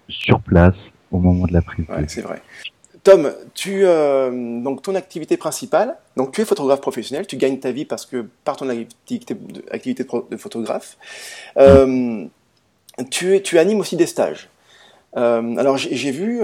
[0.10, 0.76] sur place
[1.12, 2.06] au moment de la prise de Ouais, vue.
[2.10, 2.42] c'est vrai.
[3.08, 4.30] Tom, tu euh,
[4.62, 8.26] donc ton activité principale, donc tu es photographe professionnel, tu gagnes ta vie parce que
[8.44, 10.98] par ton activité de, activité de, de photographe,
[11.56, 12.26] euh,
[13.10, 14.50] tu, es- tu animes aussi des stages.
[15.16, 16.42] Euh, alors j'ai vu,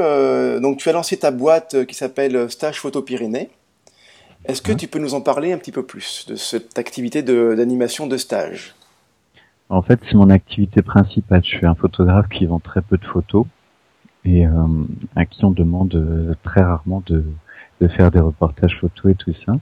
[0.61, 3.49] donc tu as lancé ta boîte qui s'appelle Stage Photo Pyrénées.
[4.45, 4.77] Est-ce que Mhm.
[4.77, 8.15] tu peux nous en parler un petit peu plus de cette activité de- d'animation de,
[8.15, 8.73] stage?
[9.67, 11.41] En fait, c'est mon activité principale.
[11.43, 13.45] Je suis un photographe qui vend très peu de photos
[14.25, 14.51] et euh,
[15.15, 17.25] à qui on demande euh, très rarement de,
[17.81, 19.53] de faire des reportages photos et tout ça.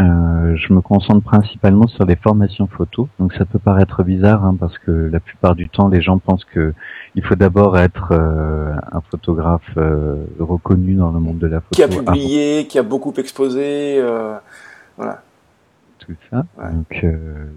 [0.00, 3.08] Euh, je me concentre principalement sur les formations photos.
[3.18, 6.44] Donc ça peut paraître bizarre hein, parce que la plupart du temps, les gens pensent
[6.44, 6.72] que
[7.14, 11.72] il faut d'abord être euh, un photographe euh, reconnu dans le monde de la photo.
[11.72, 14.36] Qui a publié, qui a beaucoup exposé, euh,
[14.96, 15.22] voilà.
[15.98, 16.46] tout ça.
[16.56, 16.72] Ouais.
[16.72, 17.50] Donc, euh,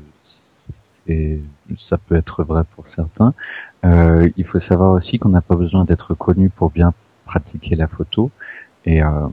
[1.08, 1.42] et
[1.90, 3.34] ça peut être vrai pour certains.
[3.86, 6.94] Euh, il faut savoir aussi qu'on n'a pas besoin d'être connu pour bien
[7.26, 8.32] pratiquer la photo.
[8.86, 9.28] Et, euh,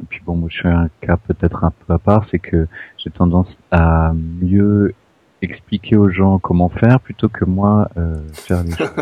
[0.00, 2.68] et puis bon, moi je suis un cas peut-être un peu à part, c'est que
[2.96, 4.94] j'ai tendance à mieux
[5.42, 8.90] expliquer aux gens comment faire plutôt que moi euh, faire les choses.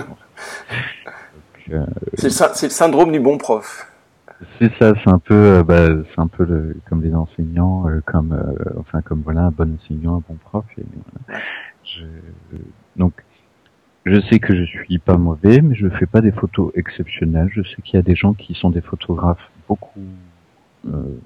[1.72, 3.90] Euh, C'est le, le syndrome du bon prof.
[4.60, 8.00] c'est ça, c'est un peu, euh, bah, c'est un peu le, comme les enseignants, euh,
[8.06, 10.64] comme, euh, enfin comme voilà, un bon enseignant, un bon prof.
[10.78, 10.84] Et,
[11.26, 11.40] voilà.
[11.82, 12.04] Je,
[12.96, 13.14] donc,
[14.06, 17.50] je sais que je suis pas mauvais, mais je fais pas des photos exceptionnelles.
[17.52, 20.00] Je sais qu'il y a des gens qui sont des photographes beaucoup
[20.86, 21.18] euh,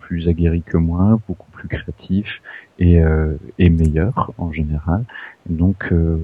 [0.00, 2.42] plus aguerris que moi, beaucoup plus créatifs
[2.78, 5.04] et, euh, et meilleurs en général.
[5.48, 6.18] Donc, euh,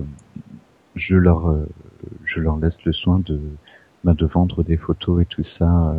[0.95, 1.67] je leur, euh,
[2.27, 3.40] je leur laisse le soin de,
[4.05, 5.95] bah, de vendre des photos et tout ça.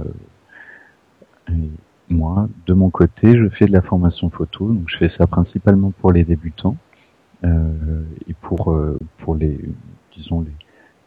[1.49, 1.71] euh, et
[2.13, 5.91] moi, de mon côté, je fais de la formation photo, donc je fais ça principalement
[5.91, 6.77] pour les débutants
[7.43, 9.59] euh, et pour euh, pour les
[10.17, 10.51] disons les,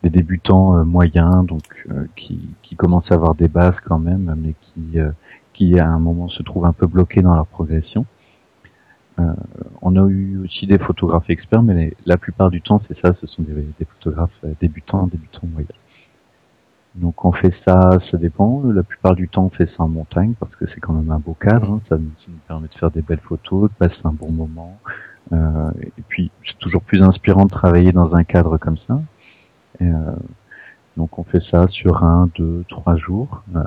[0.04, 4.34] les débutants euh, moyens, donc euh, qui qui commencent à avoir des bases quand même,
[4.38, 5.10] mais qui euh,
[5.54, 8.06] qui à un moment se trouvent un peu bloqués dans leur progression.
[9.18, 9.32] Euh,
[9.82, 13.26] on a eu aussi des photographes experts, mais la plupart du temps, c'est ça, ce
[13.26, 15.72] sont des, des photographes débutants, débutants moyens.
[16.94, 18.62] Donc on fait ça, ça dépend.
[18.72, 21.18] La plupart du temps, on fait ça en montagne parce que c'est quand même un
[21.18, 21.72] beau cadre.
[21.72, 21.80] hein.
[21.88, 22.10] Ça nous
[22.46, 24.78] permet de faire des belles photos, de passer un bon moment.
[25.32, 29.00] Euh, et puis c'est toujours plus inspirant de travailler dans un cadre comme ça.
[29.80, 30.16] Euh,
[30.96, 33.42] donc on fait ça sur un, deux, trois jours.
[33.54, 33.62] Euh,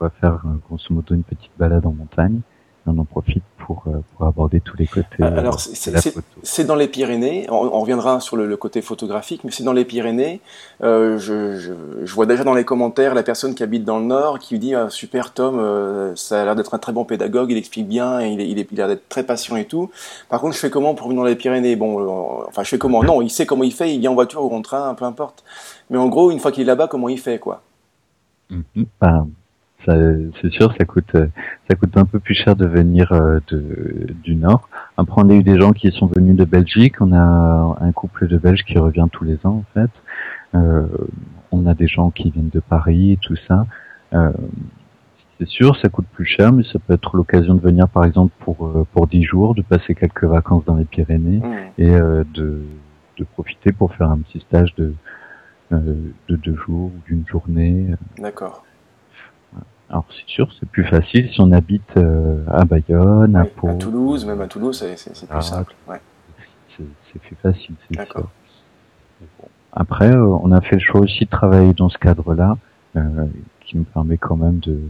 [0.00, 2.40] on va faire grosso modo une petite balade en montagne.
[2.86, 5.06] On en profite pour, euh, pour aborder tous les côtés.
[5.20, 7.46] Ah, alors, c'est dans les Pyrénées.
[7.50, 10.40] On, reviendra sur le, côté photographique, mais c'est dans les Pyrénées.
[10.82, 11.72] Euh, je, je,
[12.04, 14.74] je, vois déjà dans les commentaires la personne qui habite dans le Nord qui dit
[14.74, 18.22] ah, super Tom, euh, ça a l'air d'être un très bon pédagogue, il explique bien,
[18.22, 19.90] il, est, il, est, il a l'air d'être très patient et tout.
[20.28, 21.76] Par contre, je fais comment pour venir dans les Pyrénées?
[21.76, 23.04] Bon, euh, enfin, je fais comment?
[23.04, 23.94] Non, il sait comment il fait.
[23.94, 25.44] Il vient en voiture ou en train, peu importe.
[25.90, 27.62] Mais en gros, une fois qu'il est là-bas, comment il fait quoi?
[28.50, 28.86] Mm-hmm.
[29.00, 29.28] ben,
[29.86, 34.34] c'est sûr, ça coûte, ça coûte un peu plus cher de venir euh, de, du
[34.36, 34.68] Nord.
[34.96, 37.00] Après, on a eu des gens qui sont venus de Belgique.
[37.00, 39.90] On a un couple de Belges qui revient tous les ans, en fait.
[40.54, 40.86] Euh,
[41.50, 43.66] on a des gens qui viennent de Paris et tout ça.
[44.12, 44.32] Euh,
[45.38, 48.32] c'est sûr, ça coûte plus cher, mais ça peut être l'occasion de venir, par exemple,
[48.40, 51.54] pour euh, pour dix jours, de passer quelques vacances dans les Pyrénées mmh.
[51.78, 52.62] et euh, de,
[53.16, 54.92] de profiter pour faire un petit stage de
[55.72, 57.94] de deux jours ou d'une journée.
[58.18, 58.64] D'accord.
[59.90, 63.68] Alors c'est sûr, c'est plus facile si on habite euh, à Bayonne, à Pau.
[63.68, 65.74] À Toulouse, même à Toulouse, c'est plus ah, simple.
[65.88, 66.00] Ouais.
[67.12, 68.28] C'est plus facile, c'est sûr.
[69.72, 72.56] Après, euh, on a fait le choix aussi de travailler dans ce cadre-là,
[72.96, 73.26] euh,
[73.60, 74.80] qui nous permet quand même de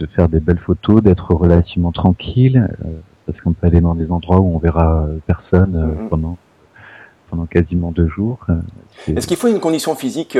[0.00, 2.88] de faire des belles photos, d'être relativement tranquille, euh,
[3.26, 6.08] parce qu'on peut aller dans des endroits où on verra personne mm-hmm.
[6.08, 6.36] pendant
[7.34, 8.38] pendant quasiment deux jours.
[9.08, 10.38] Est-ce qu'il faut une condition physique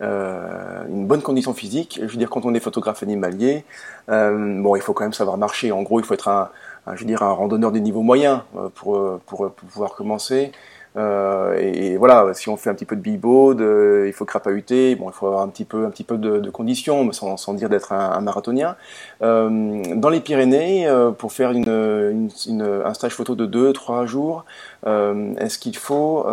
[0.00, 1.98] euh, une bonne condition physique?
[2.00, 3.64] Je veux dire, quand on est photographe animalier,
[4.08, 5.72] euh, bon, il faut quand même savoir marcher.
[5.72, 6.50] En gros, il faut être un,
[6.94, 10.52] je veux dire, un randonneur des niveaux moyens euh, pour, pour pouvoir commencer.
[10.98, 13.60] Euh, et, voilà, si on fait un petit peu de billboard,
[14.06, 14.96] il faut crapahuter.
[14.96, 17.54] Bon, il faut avoir un petit peu, un petit peu de, de conditions, sans, sans
[17.54, 18.76] dire d'être un, un, marathonien.
[19.22, 24.44] Euh, dans les Pyrénées, pour faire une, une, une, un stage photo de 2-3 jours,
[24.84, 26.26] est-ce qu'il faut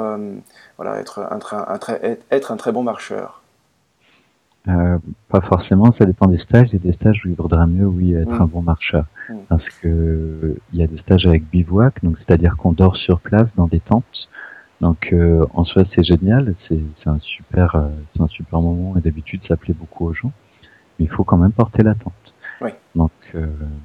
[0.77, 1.79] voilà, être, un, un,
[2.31, 3.41] être un très bon marcheur?
[4.67, 4.97] Euh,
[5.29, 6.69] pas forcément, ça dépend des stages.
[6.71, 8.41] Il y a des stages où il vaudra mieux, oui, être mm.
[8.41, 9.35] un bon marcheur, mm.
[9.47, 13.47] parce que il y a des stages avec bivouac, donc c'est-à-dire qu'on dort sur place
[13.55, 14.29] dans des tentes.
[14.81, 19.01] Donc euh, en soi, c'est génial, c'est un super, euh, c'est un super moment et
[19.01, 20.31] d'habitude ça plaît beaucoup aux gens.
[20.99, 22.13] Mais il faut quand même porter la tente.
[22.61, 22.69] Oui.
[22.95, 23.11] Donc,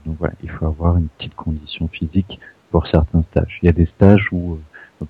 [0.07, 2.39] donc voilà, il faut avoir une petite condition physique
[2.71, 3.59] pour certains stages.
[3.63, 4.61] Il y a des stages où,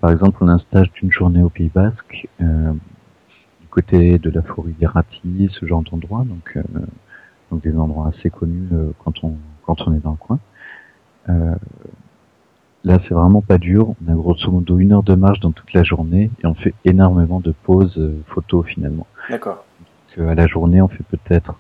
[0.01, 2.27] par exemple, on a un stage d'une journée au Pays Basque
[3.71, 6.63] côté de la forêt d'Irati, ce genre d'endroit, donc, euh,
[7.51, 10.39] donc des endroits assez connus euh, quand on quand on est dans le coin.
[12.87, 13.95] Euh, là, c'est vraiment pas dur.
[14.07, 16.75] On a grosso modo une heure de marche dans toute la journée et on fait
[16.85, 19.07] énormément de pauses photos finalement.
[19.29, 19.65] D'accord.
[20.19, 21.55] À la journée, on fait peut-être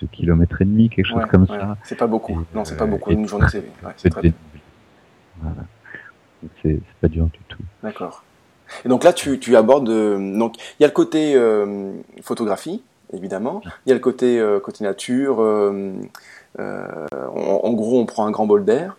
[0.00, 1.76] deux kilomètres et demi, quelque chose comme ça.
[1.84, 2.44] C'est pas beaucoup.
[2.54, 3.10] non, c'est pas beaucoup.
[3.10, 4.32] Une journée, c'est ouais, très
[5.40, 5.64] Voilà.
[6.62, 7.62] C'est pas dur du tout.
[7.82, 8.22] D'accord.
[8.84, 9.88] Et donc là, tu, tu abordes.
[9.88, 11.92] Euh, donc, il y a le côté euh,
[12.22, 13.62] photographie, évidemment.
[13.84, 15.38] Il y a le côté euh, côté nature.
[16.58, 18.96] en gros, on prend un grand bol d'air.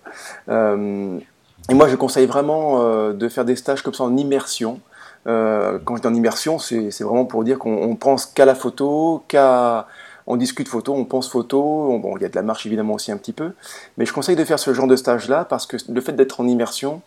[1.69, 4.79] Et moi, je conseille vraiment de faire des stages comme ça en immersion.
[5.25, 9.87] quand je dis en immersion, c'est vraiment pour dire qu'on pense qu'à la photo, qu'à
[10.27, 13.13] on discute photo, on pense photo, bon, il y a de la marche évidemment aussi
[13.13, 13.53] un petit peu,
[13.97, 16.47] mais je conseille de faire ce genre de stage-là parce que le fait d'être en
[16.47, 17.01] immersion,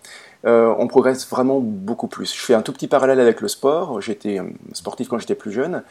[0.46, 2.34] euh, on progresse vraiment beaucoup plus.
[2.34, 4.00] Je fais un tout petit parallèle avec le sport.
[4.00, 5.82] J'étais euh, sportif quand j'étais plus jeune,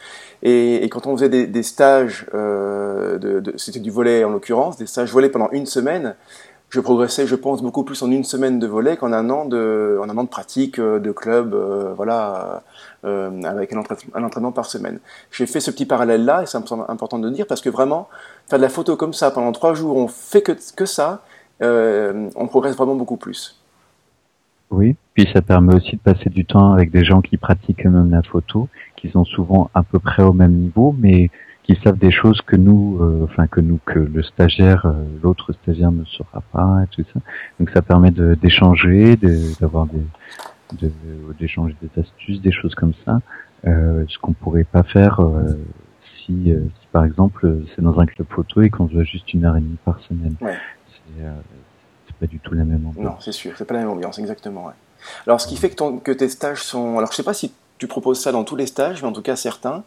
[0.42, 5.12] et, quand on faisait des, stages, euh, de, c'était du volet en l'occurrence, des stages
[5.12, 6.16] volés pendant une semaine,
[6.70, 9.98] je progressais, je pense, beaucoup plus en une semaine de volet qu'en un an de,
[10.00, 11.54] en un an de pratique de club,
[11.96, 12.62] voilà,
[13.02, 15.00] avec un, entraînement par semaine.
[15.32, 18.08] J'ai fait ce petit parallèle-là, et c'est important de dire parce que vraiment,
[18.48, 21.22] faire de la photo comme ça pendant trois jours, on fait que, que ça,
[21.60, 23.60] on progresse vraiment beaucoup plus.
[24.70, 28.10] Oui, puis ça permet aussi de passer du temps avec des gens qui pratiquent eux-mêmes
[28.10, 31.30] la photo, qui sont souvent à peu près au même niveau, mais
[31.74, 35.52] qui savent des choses que nous, euh, enfin que nous, que le stagiaire, euh, l'autre
[35.52, 37.20] stagiaire ne saura pas, et tout ça.
[37.58, 39.16] Donc ça permet d'échanger,
[39.60, 40.90] d'avoir des,
[41.38, 43.20] d'échanger des astuces, des choses comme ça,
[43.66, 45.20] euh, ce qu'on pourrait pas faire
[46.24, 46.54] si, si,
[46.92, 49.78] par exemple c'est dans un club photo et qu'on doit juste une heure et demie
[49.84, 50.34] par semaine.
[50.40, 50.56] Ouais
[52.20, 53.04] pas du tout la même ambiance.
[53.04, 54.66] Non, c'est sûr, c'est pas la même ambiance, exactement.
[54.66, 54.74] Ouais.
[55.26, 56.98] Alors, ce qui fait que, ton, que, tes stages sont.
[56.98, 59.22] Alors, je sais pas si tu proposes ça dans tous les stages, mais en tout
[59.22, 59.84] cas certains.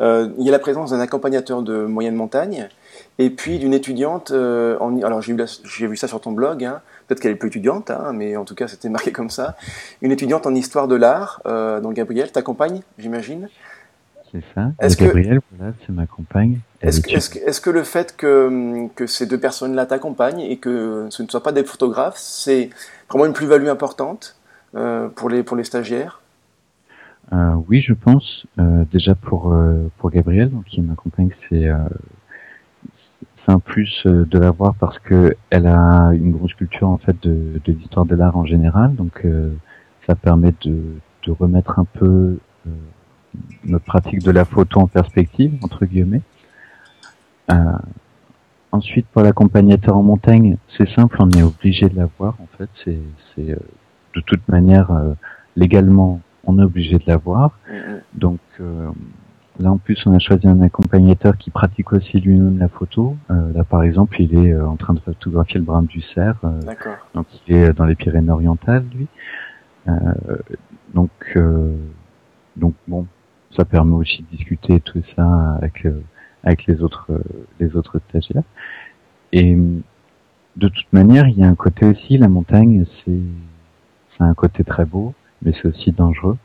[0.00, 2.68] Euh, il y a la présence d'un accompagnateur de moyenne montagne
[3.18, 4.30] et puis d'une étudiante.
[4.30, 5.02] Euh, en...
[5.02, 6.64] Alors, j'ai vu, vu, ça sur ton blog.
[6.64, 6.80] Hein.
[7.06, 9.56] Peut-être qu'elle est plus étudiante, hein, mais en tout cas, c'était marqué comme ça.
[10.00, 11.42] Une étudiante en histoire de l'art.
[11.44, 13.48] Euh, donc, Gabriel t'accompagne, j'imagine
[14.32, 14.72] c'est ça.
[14.80, 16.58] Est-ce Gabriel, voilà, c'est ma compagne.
[16.80, 21.22] Est-ce que, est que, le fait que, que ces deux personnes-là t'accompagnent et que ce
[21.22, 22.70] ne soient pas des photographes, c'est
[23.08, 24.36] vraiment une plus-value importante
[24.74, 26.20] euh, pour, les, pour les stagiaires?
[27.34, 28.46] Euh, Oui, je pense.
[28.58, 31.68] Euh, déjà pour, euh, pour Gabriel, donc, qui m'accompagne, c'est
[33.44, 36.98] c'est un plus euh, de la voir parce que elle a une grosse culture en
[36.98, 39.52] fait de, de l'histoire de l'art en général, donc euh,
[40.06, 42.70] ça permet de, de remettre un peu euh,
[43.64, 46.22] notre pratique de la photo en perspective entre guillemets.
[48.72, 52.70] ensuite, pour l'accompagnateur en montagne, c'est simple, on est obligé de la voir en fait.
[52.84, 54.90] C'est, de toute manière
[55.56, 57.58] légalement, on est obligé de la voir.
[57.68, 58.00] Mm-hmm.
[58.14, 58.40] Donc
[59.60, 63.16] Là, en plus, on a choisi un accompagnateur qui pratique aussi lui-même la photo.
[63.30, 66.36] Euh, là, par exemple, il est euh, en train de photographier le brin du cerf.
[66.42, 66.60] Euh,
[67.14, 69.06] donc, il est dans les Pyrénées-Orientales, lui.
[69.86, 69.92] Euh,
[70.92, 71.38] donc,
[72.56, 73.06] donc bon,
[73.56, 75.86] ça permet aussi de discuter tout ça avec
[76.42, 77.10] avec les autres
[77.60, 78.44] les autres stagiaires.
[79.32, 79.56] Et
[80.56, 83.20] de toute manière, il y a un côté aussi, la montagne, c'est
[84.16, 86.36] c'est un côté très beau, mais c'est aussi dangereux.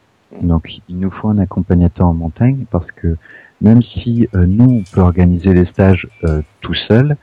[0.41, 3.17] Donc il nous faut un accompagnateur en montagne parce que
[3.61, 7.17] même si euh, nous on peut organiser les stages euh, tout seul,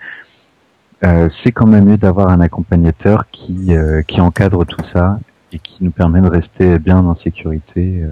[1.05, 3.73] euh, c'est quand même mieux d'avoir un accompagnateur qui
[4.09, 5.21] qui encadre tout ça
[5.53, 8.03] et qui nous permet de rester bien en sécurité.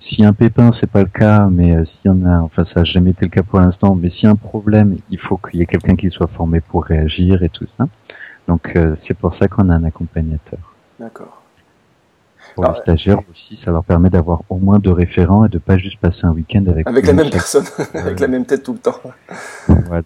[0.00, 2.84] si un pépin c'est pas le cas, mais s'il y en a, enfin ça n'a
[2.84, 5.66] jamais été le cas pour l'instant, mais a un problème, il faut qu'il y ait
[5.66, 7.88] quelqu'un qui soit formé pour réagir et tout ça.
[8.48, 8.72] Donc
[9.06, 10.60] c'est pour ça qu'on a un accompagnateur.
[10.98, 11.43] D'accord.
[12.54, 15.76] Pour les stagiaires aussi, ça leur permet d'avoir au moins deux référents et de pas
[15.76, 17.64] juste passer un week-end avec avec la même personne,
[17.94, 19.00] avec la même tête tout le temps.
[19.86, 20.02] voilà.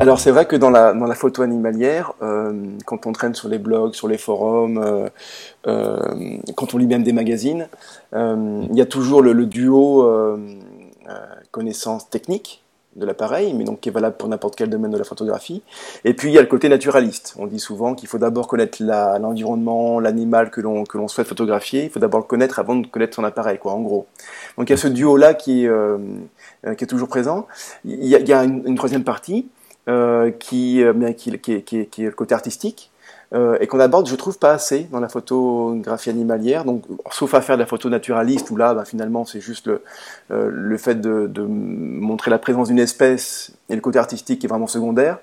[0.00, 2.52] Alors c'est vrai que dans la, dans la photo animalière, euh,
[2.84, 5.08] quand on traîne sur les blogs, sur les forums, euh,
[5.66, 5.98] euh,
[6.54, 7.68] quand on lit même des magazines,
[8.12, 10.06] il y a toujours le, le duo
[11.50, 12.62] connaissance technique
[12.98, 15.62] de l'appareil, mais donc qui est valable pour n'importe quel domaine de la photographie.
[16.04, 17.34] Et puis il y a le côté naturaliste.
[17.38, 21.84] On dit souvent qu'il faut d'abord connaître l'environnement, l'animal que l'on que l'on souhaite photographier.
[21.84, 24.06] Il faut d'abord le connaître avant de connaître son appareil, quoi, en gros.
[24.56, 27.46] Donc il y a ce duo là qui est euh, qui est toujours présent.
[27.84, 29.48] Il y a, une, troisième partie
[29.88, 30.82] euh, euh, qui,
[31.16, 32.90] qui, qui, qui est le côté artistique.
[33.34, 36.64] Euh, et qu'on aborde, je trouve, pas assez dans la photographie animalière.
[36.64, 39.82] Donc, sauf à faire de la photo naturaliste, où là, bah, finalement, c'est juste le,
[40.30, 44.46] euh, le fait de, de, montrer la présence d'une espèce et le côté artistique qui
[44.46, 45.18] est vraiment secondaire.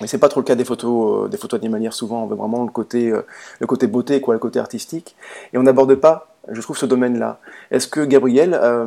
[0.00, 1.92] Mais c'est pas trop le cas des photos, euh, des photos animalières.
[1.92, 3.22] Souvent, on veut vraiment le côté, euh,
[3.60, 5.16] le côté beauté, quoi, le côté artistique.
[5.52, 7.38] Et on n'aborde pas je trouve ce domaine-là.
[7.70, 8.86] Est-ce que Gabriel, euh,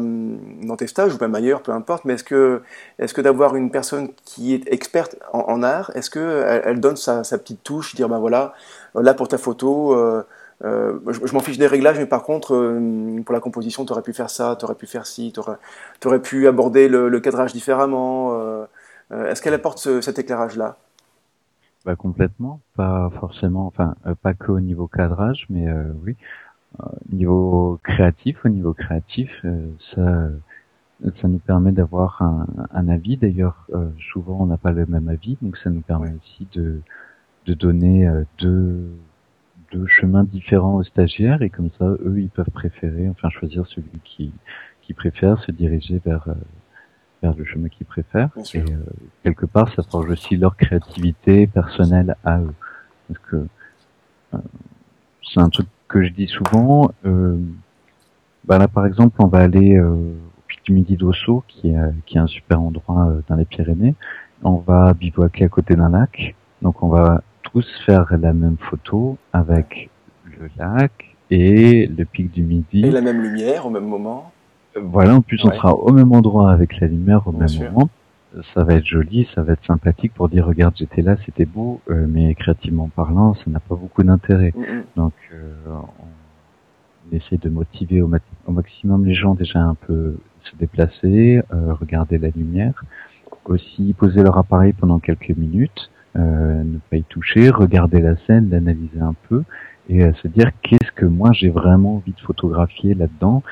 [0.64, 2.62] dans tes stages ou même ailleurs, peu importe, mais est-ce que,
[3.00, 7.24] est-ce que d'avoir une personne qui est experte en, art, est-ce que elle, donne sa,
[7.24, 8.54] petite touche, dire ben voilà,
[8.96, 10.24] là pour ta photo, euh,
[10.64, 14.02] euh, je, m'en fiche des réglages, mais par contre, euh, pour la composition, tu aurais
[14.02, 15.40] pu faire ça, tu aurais pu faire ci, tu
[16.08, 18.40] aurais, pu aborder le, cadrage différemment.
[18.40, 18.66] Euh,
[19.12, 20.78] est-ce qu'elle apporte ce, cet éclairage-là?
[21.86, 25.68] Bah, complètement, pas forcément, enfin pas que au niveau cadrage, mais
[26.04, 26.16] oui,
[27.12, 30.30] niveau créatif, au niveau créatif, euh, ça,
[31.22, 33.18] ça nous permet d'avoir un, un, avis.
[33.18, 36.82] D'ailleurs, euh, souvent on n'a pas le même avis, donc ça nous permet aussi de,
[37.46, 38.90] de donner euh, deux,
[39.72, 44.00] deux chemins différents aux stagiaires et comme ça, eux, ils peuvent préférer, enfin choisir celui
[44.04, 44.32] qui,
[44.82, 46.28] qui préfère se diriger vers
[47.24, 48.30] vers le chemin qu'ils préfèrent.
[48.54, 48.64] Et
[49.24, 52.54] quelque part, ça forge aussi leur créativité personnelle à eux,
[53.08, 53.48] parce que
[55.24, 56.92] c'est un truc que je dis souvent.
[57.06, 57.38] Euh,
[58.46, 61.78] bah là, par exemple, on va aller euh, au pic du Midi d'Osso, qui est,
[62.06, 63.96] qui est un super endroit euh, dans les Pyrénées.
[64.44, 66.36] On va bivouaquer à côté d'un lac.
[66.62, 69.90] Donc, on va tous faire la même photo avec
[70.26, 72.86] le lac et le pic du Midi.
[72.86, 74.32] Et la même lumière au même moment.
[74.80, 77.90] Voilà, en plus, on sera au même endroit avec la lumière au même moment
[78.54, 81.82] ça va être joli, ça va être sympathique pour dire regarde j'étais là, c'était beau,
[81.90, 84.54] euh, mais créativement parlant, ça n'a pas beaucoup d'intérêt.
[84.96, 88.10] Donc euh, on essaie de motiver au,
[88.48, 92.84] maximum les gens déjà un peu se déplacer, euh, regarder la lumière,
[93.46, 99.02] aussi poser leur appareil pendant quelques minutes, ne pas y toucher, regarder la scène, l'analyser
[99.02, 99.44] un peu
[99.88, 103.44] et se dire qu'est-ce que moi j'ai vraiment envie de photographier là-dedans,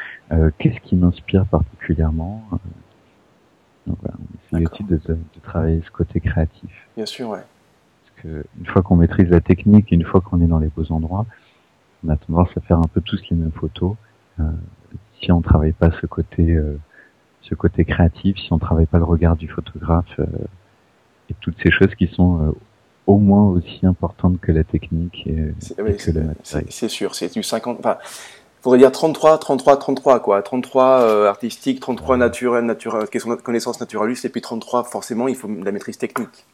[0.57, 2.43] qu'est-ce qui m'inspire particulièrement.
[3.87, 4.17] Donc voilà,
[4.51, 6.69] on essaie de, de, travailler ce côté créatif.
[6.95, 7.39] Bien sûr, ouais.
[8.05, 10.91] Parce que une fois qu'on maîtrise la technique, une fois qu'on est dans les beaux
[10.91, 11.25] endroits,
[12.05, 13.95] on a tendance à faire un peu tous les mêmes photos.
[14.39, 14.43] Euh,
[15.21, 16.77] si on travaille pas ce côté, euh,
[17.41, 20.25] ce côté créatif, si on travaille pas le regard du photographe euh,
[21.29, 22.51] et toutes ces choses qui sont euh,
[23.07, 26.67] au moins aussi importantes que la technique et, et que le matériel.
[26.69, 27.79] C'est sûr, c'est du 50.
[27.79, 27.97] Enfin,
[28.63, 30.41] faudrait dire 33, 33, 33 quoi.
[30.41, 33.07] 33 euh, artistique, 33 naturel, naturel,
[33.43, 36.47] connaissance naturaliste, et puis 33 forcément il faut de la maîtrise technique.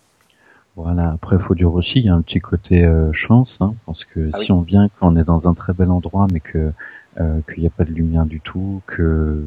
[0.76, 1.12] Voilà.
[1.12, 4.06] Après, il faut dire aussi, il y a un petit côté euh, chance, hein, parce
[4.06, 6.72] que ah si on vient quand on est dans un très bel endroit, mais que
[7.20, 9.46] euh, qu'il n'y a pas de lumière du tout, que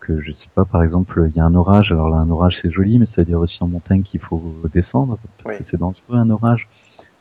[0.00, 1.90] que je sais pas, par exemple, il y a un orage.
[1.90, 4.54] Alors là, un orage c'est joli, mais ça veut dire aussi en montagne qu'il faut
[4.72, 6.68] descendre parce que c'est dangereux un orage.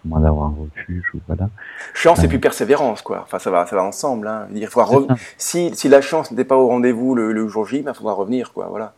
[0.05, 1.49] Moins d'avoir un refuge ou voilà.
[1.93, 3.21] Chance et puis persévérance, quoi.
[3.23, 4.27] Enfin, ça va, ça va ensemble.
[4.27, 4.47] Hein.
[4.53, 7.93] Il faudra si, si la chance n'était pas au rendez-vous le, jour J, il ben,
[7.93, 8.67] faudra revenir, quoi.
[8.69, 8.93] Voilà.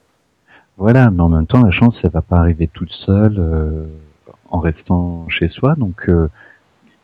[0.77, 3.85] Voilà, mais en même temps, la chance, elle va pas arriver toute seule euh,
[4.49, 5.75] en restant chez soi.
[5.75, 6.29] Donc, euh,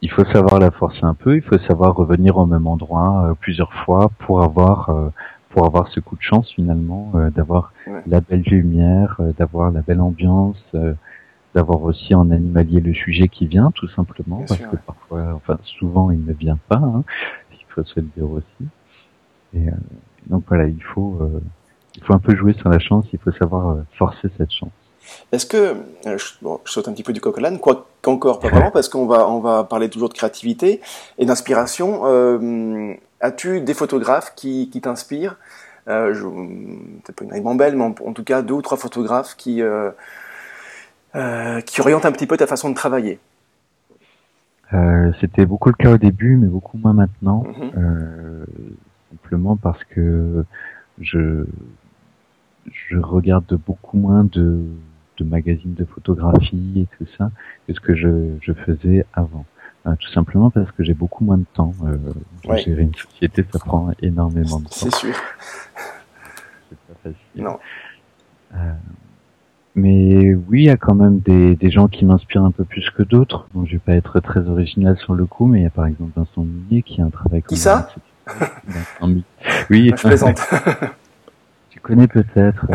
[0.01, 1.37] il faut savoir la forcer un peu.
[1.37, 4.93] Il faut savoir revenir au même endroit euh, plusieurs fois pour avoir
[5.49, 7.73] pour avoir ce coup de chance finalement, d'avoir
[8.07, 10.57] la belle lumière, d'avoir la belle ambiance,
[11.53, 16.11] d'avoir aussi en animalier le sujet qui vient, tout simplement, parce que parfois, enfin souvent,
[16.11, 16.77] il ne vient pas.
[16.77, 17.03] Hein,
[17.51, 18.67] il faut se le dire aussi.
[19.55, 19.67] Et
[20.27, 21.19] donc voilà, il faut
[21.95, 24.71] il faut un peu jouer sur la chance, il faut savoir euh, forcer cette chance.
[25.31, 25.75] Est-ce que,
[26.05, 26.25] euh, je,
[26.65, 29.29] saute un petit peu du coq à l'âne, quoi qu'encore pas vraiment, parce qu'on va,
[29.29, 30.81] on va parler toujours de créativité
[31.17, 32.01] et d'inspiration.
[32.05, 35.37] Euh, as-tu des photographes qui, qui t'inspirent?
[35.89, 36.13] Euh,
[37.03, 39.91] Peut-être pas une ribambelle, mais en, tout cas deux ou trois photographes qui, euh,
[41.13, 43.19] qui orientent un petit peu ta façon de travailler.
[45.21, 47.43] C'était beaucoup le cas au début, mais beaucoup moins maintenant.
[47.43, 48.45] Mm-hmm.
[49.11, 50.45] simplement parce que
[50.99, 51.45] je
[52.71, 54.63] je regarde beaucoup moins de,
[55.17, 57.31] de magazines de photographie et tout ça
[57.67, 59.45] que ce que je, je faisais avant.
[59.85, 61.73] Euh, tout simplement parce que j'ai beaucoup moins de temps.
[61.83, 64.71] Euh, Gérer une société, ça prend énormément de temps.
[64.71, 65.13] C'est sûr.
[66.69, 67.43] C'est pas facile.
[67.43, 67.59] Non.
[68.55, 68.73] Euh,
[69.75, 72.89] mais oui, il y a quand même des, des gens qui m'inspirent un peu plus
[72.91, 73.47] que d'autres.
[73.53, 75.85] Bon, je vais pas être très original sur le coup, mais il y a par
[75.85, 77.43] exemple Vincent Munier qui a un travail.
[77.43, 77.89] Qui ça
[79.01, 79.23] Oui.
[79.69, 80.39] je plaisante.
[81.83, 82.65] connais peut-être.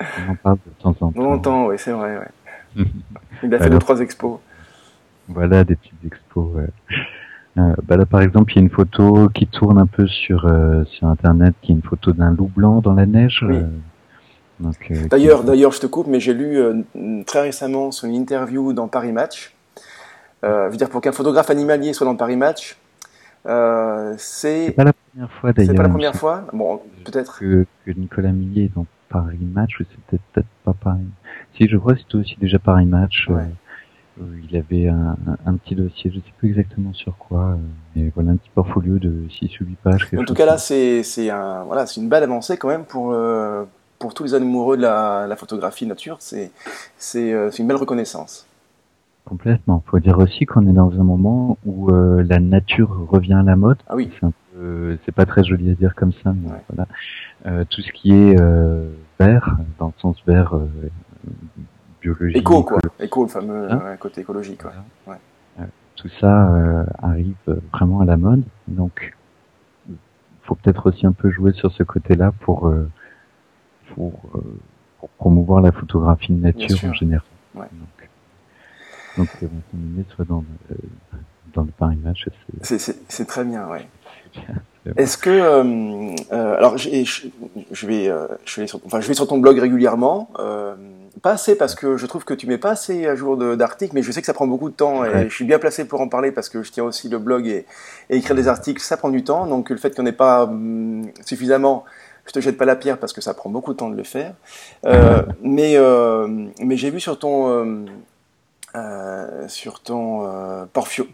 [0.00, 1.22] On en parle de temps en temps.
[1.22, 2.18] Longtemps, oui, c'est vrai.
[2.18, 2.84] Ouais.
[3.42, 4.38] Il a fait deux, trois expos.
[5.28, 6.54] Voilà, des petites expos.
[6.54, 6.68] Ouais.
[7.58, 10.46] Euh, bah là, par exemple, il y a une photo qui tourne un peu sur
[10.46, 13.44] euh, sur Internet, qui est une photo d'un loup blanc dans la neige.
[13.48, 13.56] Oui.
[13.56, 13.68] Euh,
[14.62, 16.82] euh d'ailleurs, d'ailleurs, je te coupe, mais j'ai lu euh,
[17.26, 19.54] très récemment son interview dans Paris Match.
[20.44, 22.76] Euh, je veux dire, pour qu'un photographe animalier soit dans Paris Match,
[24.18, 24.74] c'est
[25.14, 25.70] première fois d'ailleurs.
[25.70, 27.38] C'est pas la première fois Bon, peut-être.
[27.38, 31.06] Que, que, Nicolas Millet est dans Paris Match, ou c'était peut-être pas Paris.
[31.56, 33.28] Si, je crois c'était aussi déjà Paris Match.
[33.30, 33.40] Euh,
[34.20, 37.56] où il avait un, un, petit dossier, je sais plus exactement sur quoi, euh,
[37.96, 40.08] mais voilà un petit portfolio de 6 ou 8 pages.
[40.16, 43.12] En tout cas là, c'est c'est un voilà, c'est une belle avancée quand même pour
[43.12, 43.64] euh,
[44.04, 46.18] pour tous les amoureux de la, la photographie nature.
[46.20, 46.50] C'est
[46.98, 48.46] c'est une belle reconnaissance.
[49.24, 49.82] Complètement.
[49.86, 53.78] Faut dire aussi qu'on est dans un moment où la nature revient à la mode.
[53.88, 54.10] Ah oui.
[54.58, 56.86] Euh, c'est pas très joli à dire comme ça, mais voilà.
[57.46, 60.52] Euh, tout ce qui est euh, vert, dans le sens vert
[62.02, 62.36] biologique.
[62.36, 62.78] Éco, quoi.
[63.00, 64.60] Éco, le fameux hein côté écologique,
[65.06, 65.66] ouais.
[65.96, 67.36] tout ça arrive
[67.72, 69.14] vraiment à la mode, donc
[70.42, 72.70] faut peut-être aussi un peu jouer sur ce côté-là pour
[73.94, 74.12] pour,
[74.98, 77.24] pour, promouvoir la photographie de nature en général.
[77.54, 77.66] Ouais.
[79.16, 80.44] Donc, donc soit dans
[81.54, 82.26] dans le Paris Match.
[82.62, 83.86] C'est très bien, ouais.
[84.96, 86.90] Est-ce que euh, euh, alors je,
[87.70, 90.74] je, vais euh, je vais sur, enfin je vais sur ton blog régulièrement, euh,
[91.22, 94.02] pas assez parce que je trouve que tu mets pas assez à jour d'articles, mais
[94.02, 96.08] je sais que ça prend beaucoup de temps et je suis bien placé pour en
[96.08, 97.64] parler parce que je tiens aussi le blog et,
[98.10, 99.46] et écrire des articles, ça prend du temps.
[99.46, 101.84] Donc le fait qu'on n'ait pas hum, suffisamment
[102.26, 104.04] je te jette pas la pierre parce que ça prend beaucoup de temps de le
[104.04, 104.34] faire.
[104.86, 105.76] Euh, mais
[106.60, 107.86] mais j'ai vu sur ton
[108.76, 110.26] euh, sur ton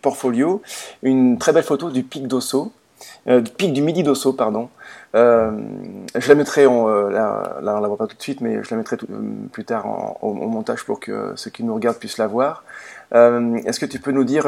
[0.01, 0.63] portfolio
[1.03, 2.73] une très belle photo du pic d'Osso
[3.29, 4.69] euh, pic du Midi d'Osso, pardon.
[5.15, 5.51] Euh,
[6.15, 8.63] je la mettrai, en, euh, là, là, on la voit pas tout de suite, mais
[8.63, 8.97] je la mettrai
[9.53, 12.65] plus tard en, au, montage pour que ceux qui nous regardent puissent la voir.
[13.13, 14.47] Est-ce que tu peux nous dire,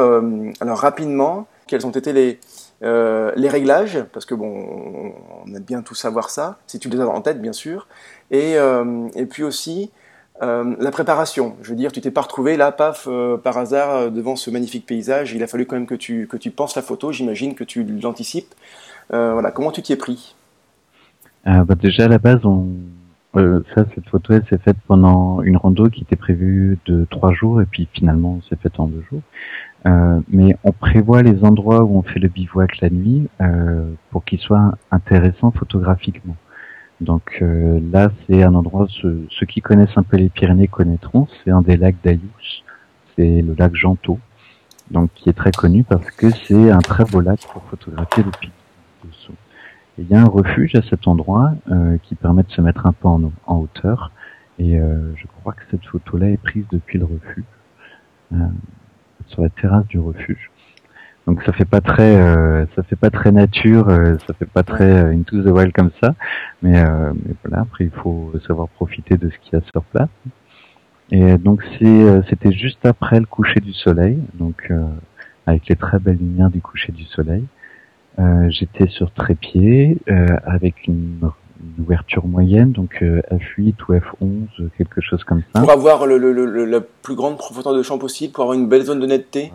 [0.61, 2.39] alors rapidement, quels ont été les,
[2.83, 5.15] les réglages, parce que bon,
[5.47, 7.87] on aime bien tout savoir ça, si tu les as en tête, bien sûr,
[8.31, 9.91] et, et puis aussi
[10.43, 13.91] euh, la préparation, je veux dire, tu t'es pas retrouvé là, paf, euh, par hasard,
[13.95, 15.33] euh, devant ce magnifique paysage.
[15.35, 17.85] Il a fallu quand même que tu, que tu penses la photo, j'imagine que tu
[17.85, 18.55] l'anticipes.
[19.11, 20.35] voilà, comment tu t'y es pris?
[21.45, 22.67] Bah Déjà, à la base, on...
[23.35, 27.63] ça, cette photo, elle s'est faite pendant une rando qui était prévue de trois jours,
[27.63, 29.23] et puis finalement, c'est faite en deux jours.
[30.29, 33.29] mais on prévoit les endroits où on fait le bivouac la nuit
[34.11, 36.37] pour qu'ils soient intéressants photographiquement.
[37.03, 41.51] Donc euh, là, c'est un endroit, ceux, qui connaissent un peu les Pyrénées connaîtront, c'est
[41.51, 42.63] un des lacs d'Ayous,
[43.17, 44.21] c'est le lac Gentot,
[44.93, 48.31] donc qui est très connu parce que c'est un très beau lac pour photographier le
[48.41, 48.53] pic
[49.99, 52.93] Il y a un refuge à cet endroit euh, qui permet de se mettre un
[52.93, 54.11] peu en, hauteur,
[54.59, 57.45] et euh, je crois que cette photo-là est prise depuis le refuge,
[59.29, 60.51] sur la terrasse du refuge.
[61.27, 64.65] Donc ça fait pas très, euh, ça fait pas très nature, euh, ça fait pas
[64.65, 66.15] très euh, into the wild comme ça.
[66.63, 69.85] Mais, euh, mais voilà, après il faut savoir profiter de ce qu'il y a sur
[69.85, 70.09] place.
[71.11, 74.73] Et donc c'est, c'était juste après le coucher du soleil, donc
[75.47, 77.45] avec les très belles lumières du coucher du soleil.
[78.49, 79.99] J'étais sur trépied
[80.45, 81.31] avec une,
[81.79, 85.61] ouverture moyenne, donc F8 ou F11, quelque chose comme ça.
[85.61, 88.69] Pour avoir le, le, le, la plus grande profondeur de champ possible, pour avoir une
[88.69, 89.53] belle zone de netteté.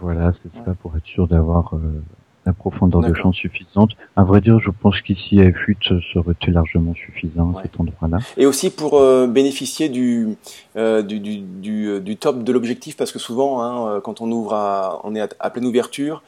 [0.00, 2.02] Voilà, c'est ça, pour être sûr d'avoir euh,
[2.46, 3.90] la profondeur de champ suffisante.
[4.16, 8.18] À vrai dire, je pense qu'ici, F8 serait largement suffisant à cet endroit-là.
[8.36, 10.36] Et aussi pour euh, bénéficier du,
[10.76, 14.54] euh, du, du, du, du, top de l'objectif, parce que souvent, hein, quand on ouvre
[14.54, 16.22] à, on est à, pleine ouverture,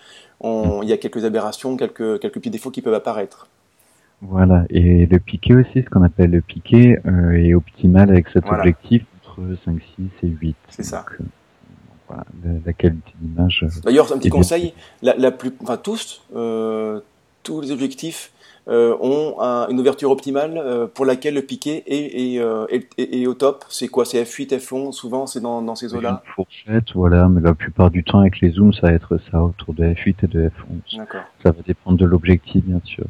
[0.45, 3.49] on, il y a quelques aberrations, quelques, quelques petits défauts qui peuvent apparaître.
[4.23, 6.99] Voilà, et le piqué aussi, ce qu'on appelle le piqué,
[7.35, 10.57] est optimal avec cet objectif entre 5, 6 et 8.
[10.71, 11.05] C'est ça
[12.65, 13.65] la, qualité d'image.
[13.65, 17.01] Euh, D'ailleurs, un petit conseil, la, la, plus, enfin tous, euh,
[17.43, 18.33] tous les objectifs
[18.69, 19.39] euh, ont
[19.69, 23.65] une ouverture optimale euh, pour laquelle le piqué est, est, euh, est, est au top.
[23.69, 24.05] C'est quoi?
[24.05, 26.23] C'est F8, F11 Souvent, c'est dans, dans ces eaux-là?
[26.25, 29.43] Une fourchette, voilà, mais la plupart du temps, avec les zooms, ça va être ça,
[29.43, 30.99] autour de F8 et de F11.
[30.99, 31.23] D'accord.
[31.43, 33.05] Ça va dépendre de l'objectif, bien sûr.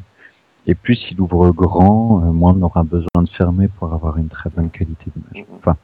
[0.67, 4.49] Et plus il ouvre grand, moins on aura besoin de fermer pour avoir une très
[4.49, 5.47] bonne qualité d'image.
[5.47, 5.57] Mm-hmm.
[5.59, 5.77] Enfin,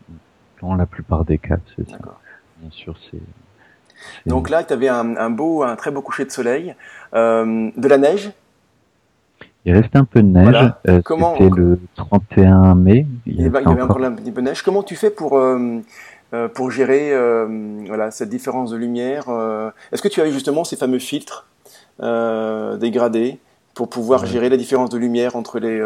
[0.60, 2.00] dans la plupart des cas, c'est ça
[2.62, 3.20] bien sûr, c'est.
[4.26, 6.76] Donc là, tu avais un, beau, un très beau coucher de soleil,
[7.14, 8.32] euh, de la neige.
[9.66, 10.74] Il restait un peu de neige.
[10.90, 13.06] Euh, C'était le 31 mai.
[13.26, 14.64] Il y, avait, encore un petit peu de neige.
[14.64, 15.80] Comment tu fais pour euh,
[16.54, 17.12] pour gérer
[17.88, 19.26] voilà cette différence de lumière
[19.92, 21.48] Est-ce que tu avais justement ces fameux filtres
[22.00, 23.40] dégradés
[23.74, 25.80] pour pouvoir gérer la différence de lumière entre les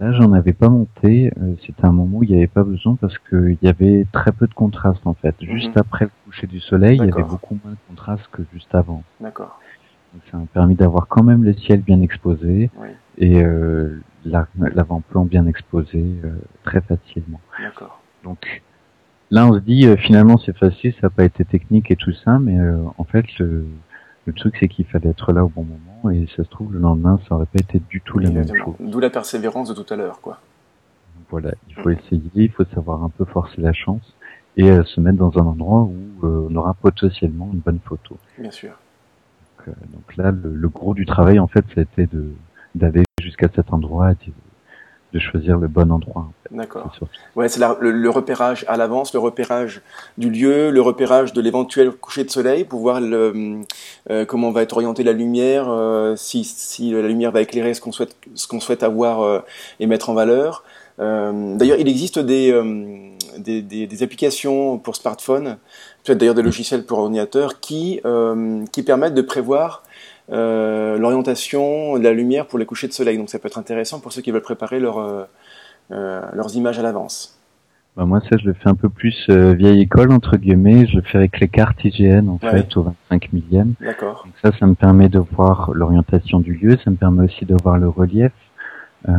[0.00, 1.32] Là, j'en avais pas monté.
[1.40, 4.32] Euh, c'était un moment où il n'y avait pas besoin parce qu'il y avait très
[4.32, 5.36] peu de contraste en fait.
[5.40, 5.78] Juste mhm.
[5.78, 9.04] après le coucher du soleil, il y avait beaucoup moins de contraste que juste avant.
[9.20, 9.60] D'accord.
[10.30, 12.70] Ça m'a permis d'avoir quand même le ciel bien exposé
[13.18, 16.30] et euh, l'avant-plan bien exposé euh,
[16.64, 17.40] très facilement.
[17.60, 18.00] D'accord.
[18.22, 18.62] Donc
[19.30, 22.12] là, on se dit euh, finalement c'est facile, ça n'a pas été technique et tout
[22.24, 22.56] ça, mais
[22.96, 23.66] en fait le,
[24.26, 26.78] le truc c'est qu'il fallait être là au bon moment et ça se trouve le
[26.78, 28.74] lendemain ça aurait pas été du tout la même chose.
[28.80, 30.40] D'où la persévérance de tout à l'heure quoi.
[31.30, 34.14] Voilà, il faut essayer, il faut savoir un peu forcer la chance
[34.56, 38.16] et euh, se mettre dans un endroit où euh, on aura potentiellement une bonne photo.
[38.38, 38.72] Bien sûr.
[39.66, 42.32] Donc, euh, donc là, le, le, gros du travail en fait, c'était de
[42.74, 44.12] d'aller jusqu'à cet endroit,
[45.12, 46.32] de choisir le bon endroit.
[46.50, 46.92] D'accord.
[47.36, 49.80] Ouais, c'est le, repérage à l'avance, le repérage
[50.18, 53.60] du lieu, le repérage de l'éventuel coucher de soleil pour voir le,
[54.10, 57.80] euh, comment va être orientée la lumière, euh, si, si la lumière va éclairer ce
[57.80, 59.38] qu'on souhaite, ce qu'on souhaite avoir euh,
[59.78, 60.64] et mettre en valeur.
[60.98, 62.50] d'ailleurs, il existe des,
[63.38, 65.58] des, des, des, applications pour smartphone,
[66.04, 68.00] peut-être d'ailleurs des logiciels pour ordinateur, qui,
[68.72, 69.82] qui permettent de prévoir
[70.32, 73.18] euh, l'orientation de la lumière pour les couchers de soleil.
[73.18, 75.24] Donc ça peut être intéressant pour ceux qui veulent préparer leur, euh,
[75.92, 77.38] euh, leurs images à l'avance.
[77.94, 81.02] Bah moi ça je le fais un peu plus vieille école entre guillemets, je le
[81.02, 83.74] fais avec les cartes IGN en fait au 25 millième.
[83.80, 84.24] D'accord.
[84.24, 87.54] Donc ça ça me permet de voir l'orientation du lieu, ça me permet aussi de
[87.62, 88.32] voir le relief.
[89.08, 89.12] Euh,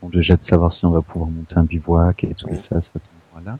[0.00, 3.00] bon, déjà de savoir si on va pouvoir monter un bivouac et tout ça, ça
[3.34, 3.58] voilà.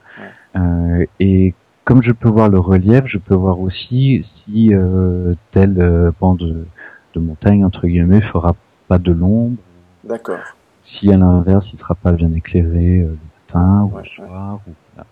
[0.56, 1.54] Euh, et
[1.84, 6.66] comme je peux voir le relief, je peux voir aussi si euh, telle euh, bande
[7.14, 8.54] de, montagne entre guillemets fera
[8.88, 9.56] pas de l'ombre.
[10.04, 10.40] D'accord.
[10.84, 13.18] Si à l'inverse, il sera pas bien éclairé euh, le
[13.54, 14.60] matin ou le soir.
[14.66, 15.06] Ou, voilà.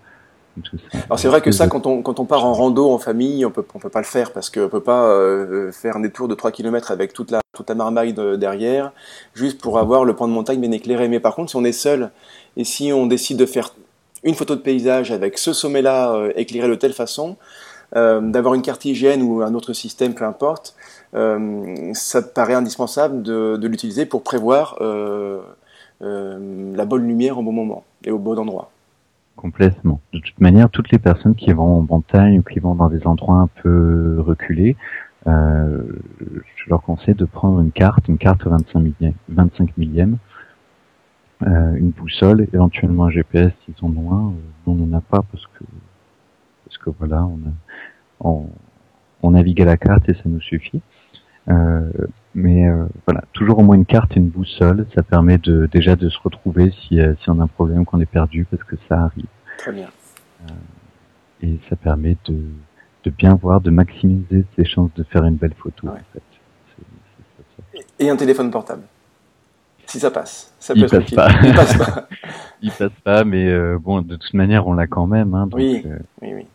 [1.07, 3.51] Alors c'est vrai que ça, quand on, quand on part en rando en famille, on
[3.51, 6.35] peut, on peut pas le faire parce qu'on peut pas euh, faire un détour de
[6.35, 8.93] 3 km avec toute la, toute la marmaille derrière,
[9.35, 11.09] juste pour avoir le point de montagne bien éclairé.
[11.09, 12.11] Mais par contre, si on est seul
[12.57, 13.71] et si on décide de faire
[14.23, 17.37] une photo de paysage avec ce sommet-là euh, éclairé de telle façon,
[17.97, 20.77] euh, d'avoir une carte hygiène ou un autre système, peu importe,
[21.15, 25.41] euh, ça paraît indispensable de, de l'utiliser pour prévoir euh,
[26.03, 28.71] euh, la bonne lumière au bon moment et au bon endroit.
[29.37, 30.01] Complètement.
[30.13, 33.07] De toute manière, toutes les personnes qui vont en montagne ou qui vont dans des
[33.07, 34.77] endroits un peu reculés,
[35.27, 40.19] je leur conseille de prendre une carte, une carte 25 millième, 25 millième
[41.43, 44.29] euh, une boussole, éventuellement un GPS s'ils sont loin.
[44.29, 44.33] Euh,
[44.67, 45.65] on n'en a pas parce que
[46.67, 47.53] parce que voilà, on, a,
[48.21, 48.47] on,
[49.23, 50.83] on navigue à la carte et ça nous suffit.
[51.49, 51.91] Euh,
[52.35, 55.97] mais euh, voilà, toujours au moins une carte et une boussole, ça permet de déjà
[55.97, 59.01] de se retrouver si, si on a un problème, qu'on est perdu, parce que ça
[59.05, 59.27] arrive.
[59.59, 59.89] Très bien.
[61.43, 62.39] et ça permet de,
[63.05, 65.89] de bien voir, de maximiser ses chances de faire une belle photo.
[65.89, 66.23] En fait.
[67.99, 68.83] Et un téléphone portable
[69.91, 70.55] si ça passe.
[70.59, 71.29] Ça peut il, passe pas.
[71.43, 72.09] il passe pas.
[72.63, 75.35] il passe pas, mais euh, bon, de toute manière, on l'a quand même.
[75.35, 75.83] Hein, donc, oui.
[75.87, 76.47] Euh, oui, oui.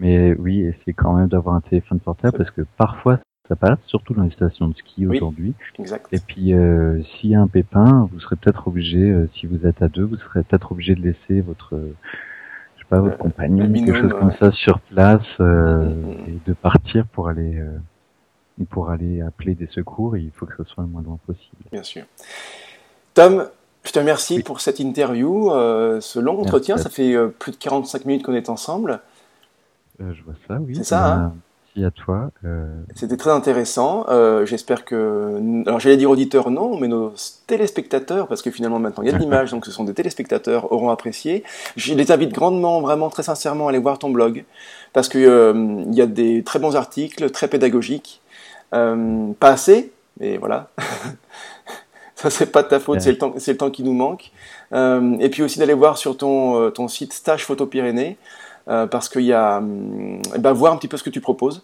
[0.00, 4.12] Mais oui, essayez quand même d'avoir un téléphone portable parce que parfois ça passe, surtout
[4.12, 5.54] dans les stations de ski aujourd'hui.
[5.78, 6.06] Exact.
[6.12, 9.66] Et puis, euh, s'il y a un pépin, vous serez peut-être obligé, euh, si vous
[9.66, 11.94] êtes à deux, vous serez peut-être obligé de laisser votre, euh,
[12.76, 16.14] je sais pas, votre compagnon, quelque chose comme ça sur place mm, mm.
[16.28, 17.62] et de partir pour aller,
[18.66, 20.16] pour aller appeler des secours.
[20.16, 21.62] il faut que ce soit le moins loin possible.
[21.72, 22.04] Bien sûr.
[23.14, 23.48] Tom,
[23.84, 25.50] je te remercie pour cette interview,
[26.00, 26.76] ce long entretien.
[26.76, 29.00] Ça fait plus de 45 minutes qu'on est ensemble.
[29.98, 30.76] je vois ça, oui.
[30.76, 31.32] C'est ça, hein
[31.84, 32.30] à toi.
[32.44, 32.66] Euh.
[32.94, 34.06] C'était très intéressant.
[34.08, 37.12] Euh, j'espère que, alors j'allais dire auditeurs non, mais nos
[37.46, 40.72] téléspectateurs, parce que finalement maintenant il y a de l'image, donc ce sont des téléspectateurs,
[40.72, 41.44] auront apprécié.
[41.76, 44.44] Je les invite grandement, vraiment très sincèrement, à aller voir ton blog,
[44.92, 48.20] parce qu'il euh, y a des très bons articles, très pédagogiques.
[48.70, 50.68] Pas assez, mais voilà.
[52.14, 54.32] Ça c'est pas de ta faute, c'est le temps, c'est le temps qui nous manque.
[54.72, 58.16] et puis aussi d'aller voir sur ton ton site Stage Photo Pyrénées.
[58.66, 59.62] parce qu'il y a,
[60.38, 61.62] bah, voir un petit peu ce que tu proposes.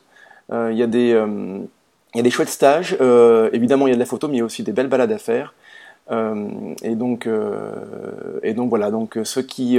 [0.52, 1.58] Euh, il y a des euh,
[2.14, 2.96] il y a des chouettes stages.
[3.00, 4.88] Euh, évidemment, il y a de la photo, mais il y a aussi des belles
[4.88, 5.54] balades à faire.
[6.10, 7.28] et donc,
[8.42, 8.90] et donc voilà.
[8.90, 9.78] Donc ceux qui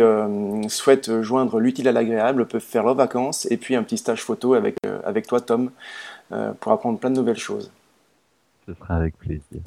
[0.68, 4.54] souhaitent joindre l'utile à l'agréable peuvent faire leurs vacances et puis un petit stage photo
[4.54, 5.72] avec avec toi, Tom,
[6.60, 7.72] pour apprendre plein de nouvelles choses.
[8.66, 9.62] Ce sera avec plaisir.